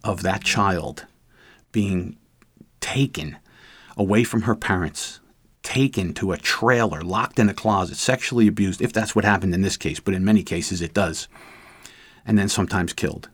[0.04, 1.06] of that child
[1.72, 2.18] being
[2.80, 3.38] taken
[3.96, 5.20] away from her parents,
[5.64, 9.62] taken to a trailer, locked in a closet, sexually abused, if that's what happened in
[9.62, 11.28] this case, but in many cases it does,
[12.26, 13.30] and then sometimes killed.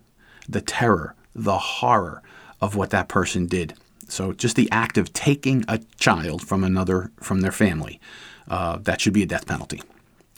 [0.48, 2.22] The terror, the horror
[2.62, 3.74] of what that person did.
[4.08, 8.00] So just the act of taking a child from another, from their family,
[8.48, 9.82] uh, that should be a death penalty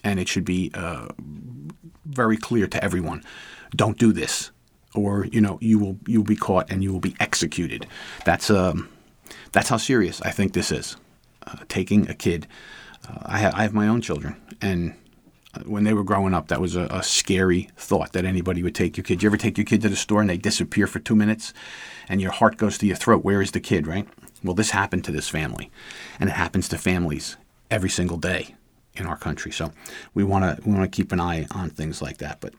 [0.05, 1.07] and it should be uh,
[2.05, 3.23] very clear to everyone:
[3.75, 4.51] don't do this,
[4.93, 7.85] or you know you will you will be caught and you will be executed.
[8.23, 8.87] That's um,
[9.51, 10.95] that's how serious I think this is.
[11.45, 12.47] Uh, taking a kid.
[13.07, 14.95] Uh, I, ha- I have my own children, and
[15.65, 18.97] when they were growing up, that was a, a, scary thought that anybody would take
[18.97, 19.23] your kid.
[19.23, 21.53] You ever take your kid to the store and they disappear for two minutes
[22.07, 23.23] and your heart goes to your throat?
[23.23, 24.07] Where is the kid, right?
[24.43, 25.71] Well, this happened to this family,
[26.19, 27.37] and it happens to families
[27.71, 28.55] every single day
[28.93, 29.51] in our country.
[29.51, 29.71] So
[30.13, 32.41] we want to we want to keep an eye on things like that.
[32.41, 32.53] But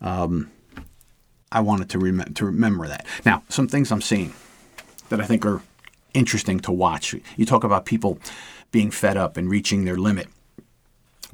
[0.00, 0.50] um,
[1.50, 3.06] I wanted to, rem- to remember that.
[3.24, 4.34] Now, some things I'm seeing
[5.08, 5.62] that I think are
[6.12, 7.14] interesting to watch.
[7.36, 8.18] You talk about people
[8.72, 10.28] being fed up and reaching their limit.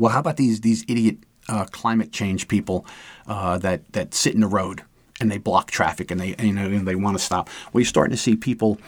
[0.02, 2.84] Well, how about these these idiot uh, climate change people
[3.28, 4.82] uh, that that sit in the road
[5.20, 7.48] and they block traffic and they you know and they want to stop?
[7.72, 8.80] Well, you're starting to see people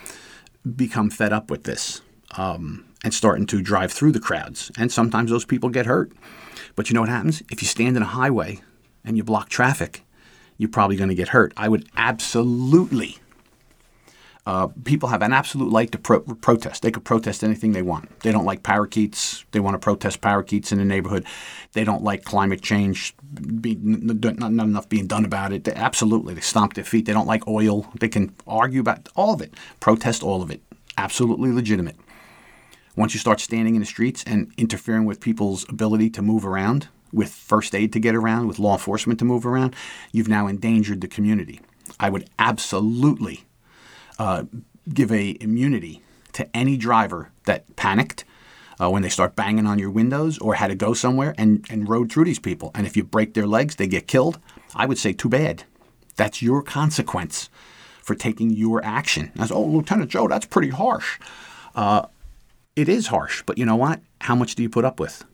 [0.75, 2.03] become fed up with this
[2.37, 6.11] um, and starting to drive through the crowds, and sometimes those people get hurt.
[6.75, 8.61] But you know what happens if you stand in a highway
[9.05, 10.03] and you block traffic?
[10.59, 11.53] You're probably going to get hurt.
[11.57, 13.19] I would absolutely
[14.47, 16.83] uh, people have an absolute right to pro- protest.
[16.83, 18.21] They could protest anything they want.
[18.21, 19.45] They don't like parakeets.
[19.53, 21.25] They want to protest parakeets in the neighborhood.
[21.73, 23.15] They don't like climate change.
[23.61, 25.65] Be, not, not enough being done about it.
[25.65, 27.07] They, absolutely, they stomp their feet.
[27.07, 27.91] They don't like oil.
[27.99, 29.55] They can argue about all of it.
[29.81, 30.61] Protest all of it.
[30.99, 31.97] Absolutely legitimate.
[32.97, 36.89] Once you start standing in the streets and interfering with people's ability to move around,
[37.13, 39.75] with first aid to get around, with law enforcement to move around,
[40.13, 41.61] you've now endangered the community.
[41.99, 43.45] I would absolutely
[44.19, 44.45] uh,
[44.93, 46.03] give a immunity
[46.33, 48.25] to any driver that panicked
[48.81, 51.89] uh, when they start banging on your windows or had to go somewhere and, and
[51.89, 52.71] rode through these people.
[52.75, 54.39] And if you break their legs, they get killed.
[54.75, 55.65] I would say, too bad.
[56.17, 57.49] That's your consequence
[58.03, 59.33] for taking your action.
[59.39, 61.19] As oh, Lieutenant Joe, that's pretty harsh.
[61.75, 62.07] Uh,
[62.77, 64.01] it is harsh, but you know what?
[64.21, 65.25] How much do you put up with?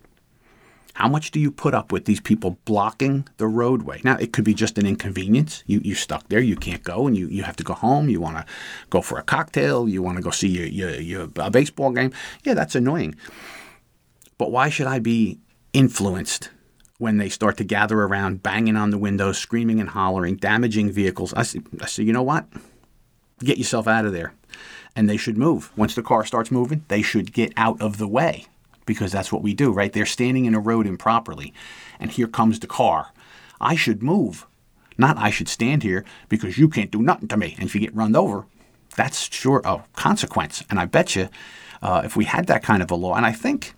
[0.94, 4.00] How much do you put up with these people blocking the roadway?
[4.04, 5.62] Now, it could be just an inconvenience.
[5.66, 8.08] You, you're stuck there, you can't go, and you, you have to go home.
[8.08, 8.46] You want to
[8.90, 12.12] go for a cocktail, you want to go see your, your, your a baseball game.
[12.44, 13.14] Yeah, that's annoying.
[14.38, 15.38] But why should I be
[15.72, 16.50] influenced
[16.98, 21.32] when they start to gather around, banging on the windows, screaming and hollering, damaging vehicles?
[21.34, 22.46] I say, I say you know what?
[23.40, 24.34] Get yourself out of there.
[24.96, 25.70] And they should move.
[25.76, 28.46] Once the car starts moving, they should get out of the way
[28.90, 29.92] because that's what we do, right?
[29.92, 31.54] They're standing in a road improperly,
[32.00, 33.12] and here comes the car.
[33.60, 34.46] I should move,
[34.98, 37.54] not I should stand here because you can't do nothing to me.
[37.56, 38.46] And if you get run over,
[38.96, 40.64] that's sure a consequence.
[40.68, 41.28] And I bet you,
[41.80, 43.74] uh, if we had that kind of a law, and I think,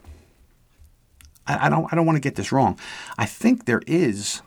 [1.47, 2.79] I, I don't, I don't want to get this wrong.
[3.19, 4.41] I think there is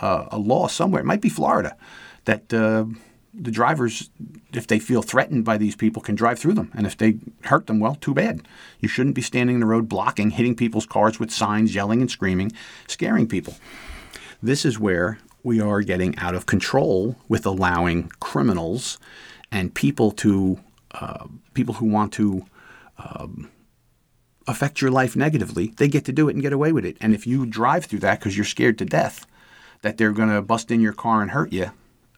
[0.00, 1.00] uh, a law somewhere.
[1.00, 1.76] It might be Florida
[2.24, 2.52] that.
[2.52, 2.86] Uh,
[3.38, 4.10] the drivers,
[4.52, 6.70] if they feel threatened by these people, can drive through them.
[6.74, 8.46] And if they hurt them, well, too bad.
[8.80, 12.10] You shouldn't be standing in the road blocking, hitting people's cars with signs, yelling and
[12.10, 12.52] screaming,
[12.86, 13.54] scaring people.
[14.42, 18.98] This is where we are getting out of control with allowing criminals
[19.52, 20.58] and people to
[20.92, 22.46] uh, people who want to
[22.98, 23.50] um,
[24.46, 25.68] affect your life negatively.
[25.76, 26.96] They get to do it and get away with it.
[27.00, 29.26] And if you drive through that because you're scared to death
[29.82, 31.70] that they're going to bust in your car and hurt you.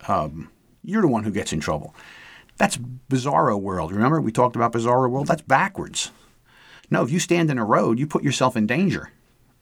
[0.06, 0.50] Um,
[0.82, 1.94] you're the one who gets in trouble.
[2.56, 3.92] That's bizarro world.
[3.92, 5.28] Remember, we talked about bizarro world?
[5.28, 6.10] That's backwards.
[6.90, 9.12] No, if you stand in a road, you put yourself in danger.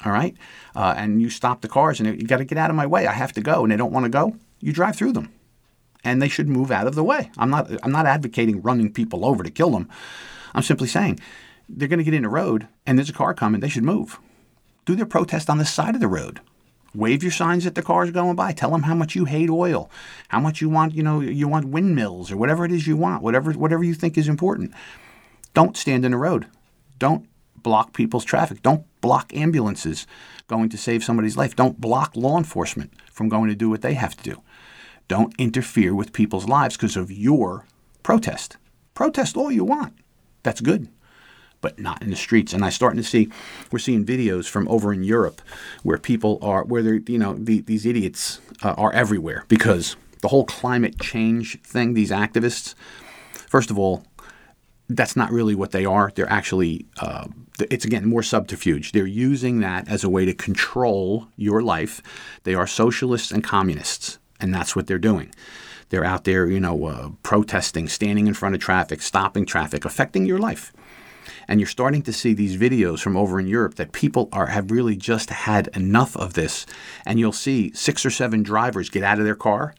[0.05, 0.37] All right?
[0.75, 3.07] Uh, and you stop the cars and you got to get out of my way.
[3.07, 3.63] I have to go.
[3.63, 4.37] And they don't want to go.
[4.61, 5.33] You drive through them.
[6.05, 7.31] And they should move out of the way.
[7.37, 9.89] I'm not, I'm not advocating running people over to kill them.
[10.55, 11.19] I'm simply saying
[11.69, 13.61] they're going to get in the road and there's a car coming.
[13.61, 14.19] They should move.
[14.85, 16.41] Do their protest on the side of the road.
[16.97, 18.53] Wave your signs at the cars going by.
[18.53, 19.91] Tell them how much you hate oil,
[20.29, 23.23] how much you want, you know, you want windmills or whatever it is you want,
[23.23, 24.73] whatever whatever you think is important.
[25.55, 26.47] Don't stand in the road.
[26.99, 28.63] Don't block people's traffic.
[28.63, 30.07] Don't block ambulances
[30.47, 31.55] going to save somebody's life.
[31.55, 34.43] Don't block law enforcement from going to do what they have to do.
[35.09, 37.67] Don't interfere with people's lives because of your
[38.03, 38.57] protest.
[38.95, 39.95] Protest all you want.
[40.43, 40.89] That's good
[41.61, 42.53] but not in the streets.
[42.53, 43.29] And I'm starting to see,
[43.71, 45.41] we're seeing videos from over in Europe
[45.83, 50.29] where people are, where they're, you know, the, these idiots uh, are everywhere because the
[50.29, 52.75] whole climate change thing, these activists,
[53.49, 54.05] first of all,
[54.89, 56.13] that's not really what they are.
[56.15, 57.27] They're actually, uh,
[57.59, 58.93] it's again more subterfuge.
[58.93, 62.01] They're using that as a way to control your life.
[62.45, 65.35] They are socialists and communists, and that's what they're doing.
[65.89, 70.27] They're out there, you know, uh, protesting, standing in front of traffic, stopping traffic, affecting
[70.27, 70.73] your life.
[71.49, 74.71] And you're starting to see these videos from over in Europe that people are have
[74.71, 76.67] really just had enough of this.
[77.05, 79.75] And you'll see six or seven drivers get out of their car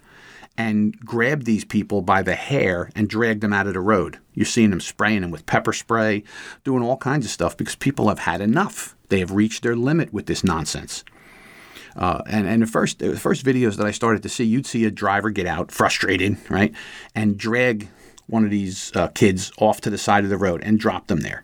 [0.57, 4.17] and grab these people by the hair and drag them out of the road.
[4.33, 6.23] You're seeing them spraying them with pepper spray,
[6.63, 8.95] doing all kinds of stuff because people have had enough.
[9.09, 11.03] They have reached their limit with this nonsense.
[11.95, 14.85] Uh, and and the first the first videos that I started to see, you'd see
[14.85, 16.73] a driver get out frustrated, right,
[17.15, 17.87] and drag
[18.27, 21.21] one of these uh, kids off to the side of the road and drop them
[21.21, 21.43] there.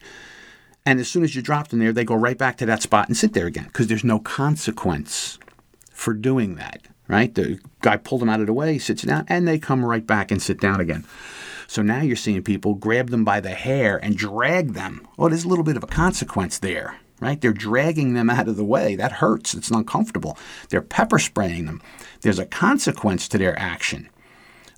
[0.85, 3.07] And as soon as you drop them there, they go right back to that spot
[3.07, 5.39] and sit there again because there's no consequence
[5.91, 7.33] for doing that, right?
[7.33, 10.29] The guy pulled them out of the way, sits down, and they come right back
[10.29, 11.05] and sit down again.
[11.67, 15.07] So now you're seeing people grab them by the hair and drag them.
[15.17, 17.39] Oh, there's a little bit of a consequence there, right?
[17.39, 18.95] They're dragging them out of the way.
[18.95, 19.53] That hurts.
[19.53, 20.37] It's uncomfortable.
[20.69, 21.81] They're pepper spraying them.
[22.21, 24.09] There's a consequence to their action.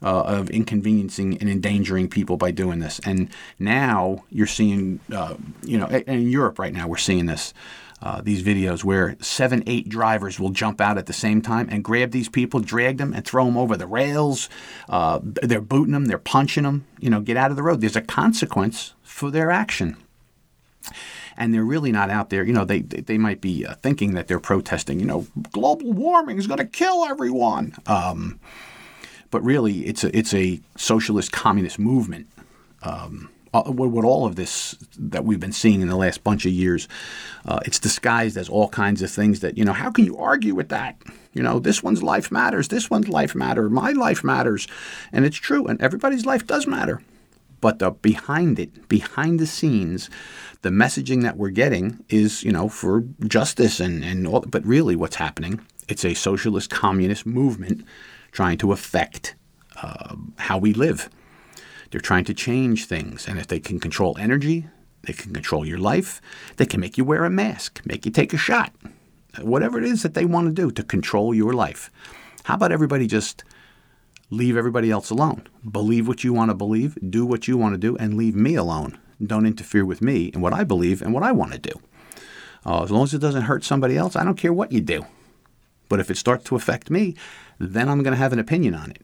[0.05, 2.99] Uh, of inconveniencing and endangering people by doing this.
[3.05, 3.27] And
[3.57, 5.33] now you're seeing, uh,
[5.63, 7.55] you know, in Europe right now, we're seeing this.
[8.03, 11.83] Uh, these videos where seven, eight drivers will jump out at the same time and
[11.83, 14.47] grab these people, drag them, and throw them over the rails.
[14.87, 16.85] Uh, they're booting them, they're punching them.
[16.99, 17.81] You know, get out of the road.
[17.81, 19.97] There's a consequence for their action
[21.35, 22.43] and they're really not out there.
[22.43, 24.99] You know, they they might be uh, thinking that they're protesting.
[24.99, 27.75] You know, global warming is going to kill everyone.
[27.87, 28.39] Um,
[29.35, 32.25] but really, it's a it's a socialist communist movement.
[32.83, 36.87] Um, what, all of this that we've been seeing in the last bunch of years,
[37.43, 39.73] uh, it's disguised as all kinds of things that you know.
[39.73, 40.95] How can you argue with that?
[41.33, 42.69] You know, this one's life matters.
[42.69, 43.69] This one's life matter.
[43.69, 44.69] My life matters,
[45.11, 45.67] and it's true.
[45.67, 47.01] And everybody's life does matter.
[47.59, 50.09] But the, behind it, behind the scenes,
[50.61, 54.45] the messaging that we're getting is, you know, for justice and, and all.
[54.47, 55.59] But really, what's happening?
[55.89, 57.85] It's a socialist communist movement
[58.35, 59.35] trying to affect
[59.81, 61.09] uh, how we live.
[61.89, 63.27] They're trying to change things.
[63.27, 64.67] And if they can control energy,
[65.03, 66.21] they can control your life,
[66.57, 68.73] they can make you wear a mask, make you take a shot,
[69.39, 71.89] whatever it is that they want to do to control your life.
[72.43, 73.43] How about everybody just
[74.29, 75.47] leave everybody else alone?
[75.69, 78.55] Believe what you want to believe, do what you want to do, and leave me
[78.55, 81.71] alone don't interfere with me and what I believe and what I want to do.
[82.65, 85.05] Uh, as long as it doesn't hurt somebody else, I don't care what you do.
[85.89, 87.15] But if it starts to affect me,
[87.59, 89.01] then I'm going to have an opinion on it.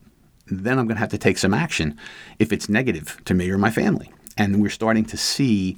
[0.47, 1.97] Then I'm going to have to take some action
[2.39, 4.11] if it's negative to me or my family.
[4.38, 5.77] And we're starting to see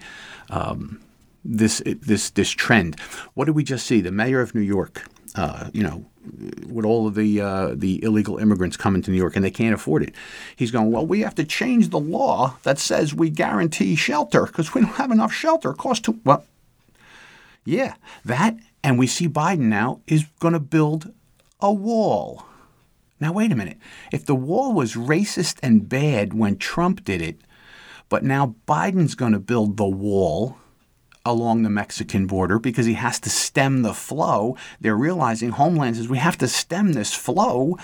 [0.50, 1.02] um,
[1.44, 3.00] this this this trend.
[3.34, 4.02] What did we just see?
[4.02, 6.06] The mayor of New York, uh, you know,
[6.68, 9.74] with all of the uh, the illegal immigrants coming to New York and they can't
[9.74, 10.16] afford it.
[10.56, 14.74] He's going, well, we have to change the law that says we guarantee shelter because
[14.74, 15.72] we don't have enough shelter.
[15.72, 16.46] It costs too well.
[17.66, 17.96] Yeah,
[18.26, 21.14] that, and we see Biden now is going to build
[21.60, 22.46] a wall.
[23.20, 23.78] Now wait a minute.
[24.12, 27.40] If the wall was racist and bad when Trump did it,
[28.10, 30.58] but now Biden's going to build the wall
[31.26, 34.58] along the Mexican border because he has to stem the flow.
[34.82, 37.78] They're realizing Homeland says we have to stem this flow.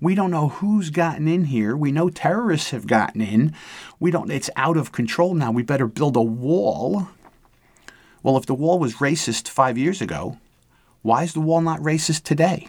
[0.00, 1.76] We don't know who's gotten in here.
[1.76, 3.52] We know terrorists have gotten in.
[4.00, 5.50] We don't it's out of control now.
[5.50, 7.08] We better build a wall.
[8.22, 10.38] Well, if the wall was racist 5 years ago,
[11.06, 12.66] why is the wall not racist today?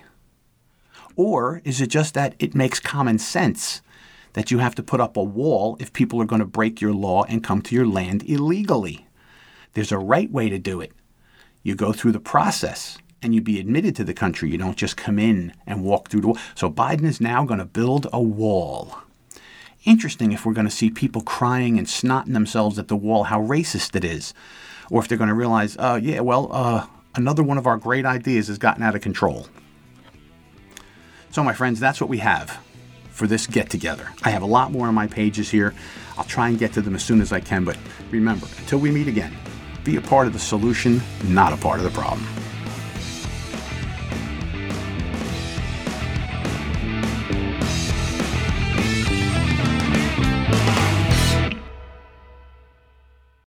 [1.15, 3.81] Or is it just that it makes common sense
[4.33, 6.93] that you have to put up a wall if people are going to break your
[6.93, 9.07] law and come to your land illegally?
[9.73, 10.91] There's a right way to do it.
[11.63, 14.51] You go through the process and you be admitted to the country.
[14.51, 16.37] You don't just come in and walk through the wall.
[16.53, 18.99] So Biden is now going to build a wall.
[19.83, 23.41] Interesting if we're going to see people crying and snotting themselves at the wall, how
[23.41, 24.35] racist it is.
[24.91, 26.85] Or if they're going to realize, uh, yeah, well, uh,
[27.17, 29.47] another one of our great ideas has gotten out of control.
[31.31, 32.57] So, my friends, that's what we have
[33.09, 34.07] for this get together.
[34.23, 35.73] I have a lot more on my pages here.
[36.17, 37.77] I'll try and get to them as soon as I can, but
[38.11, 39.35] remember, until we meet again,
[39.83, 42.25] be a part of the solution, not a part of the problem.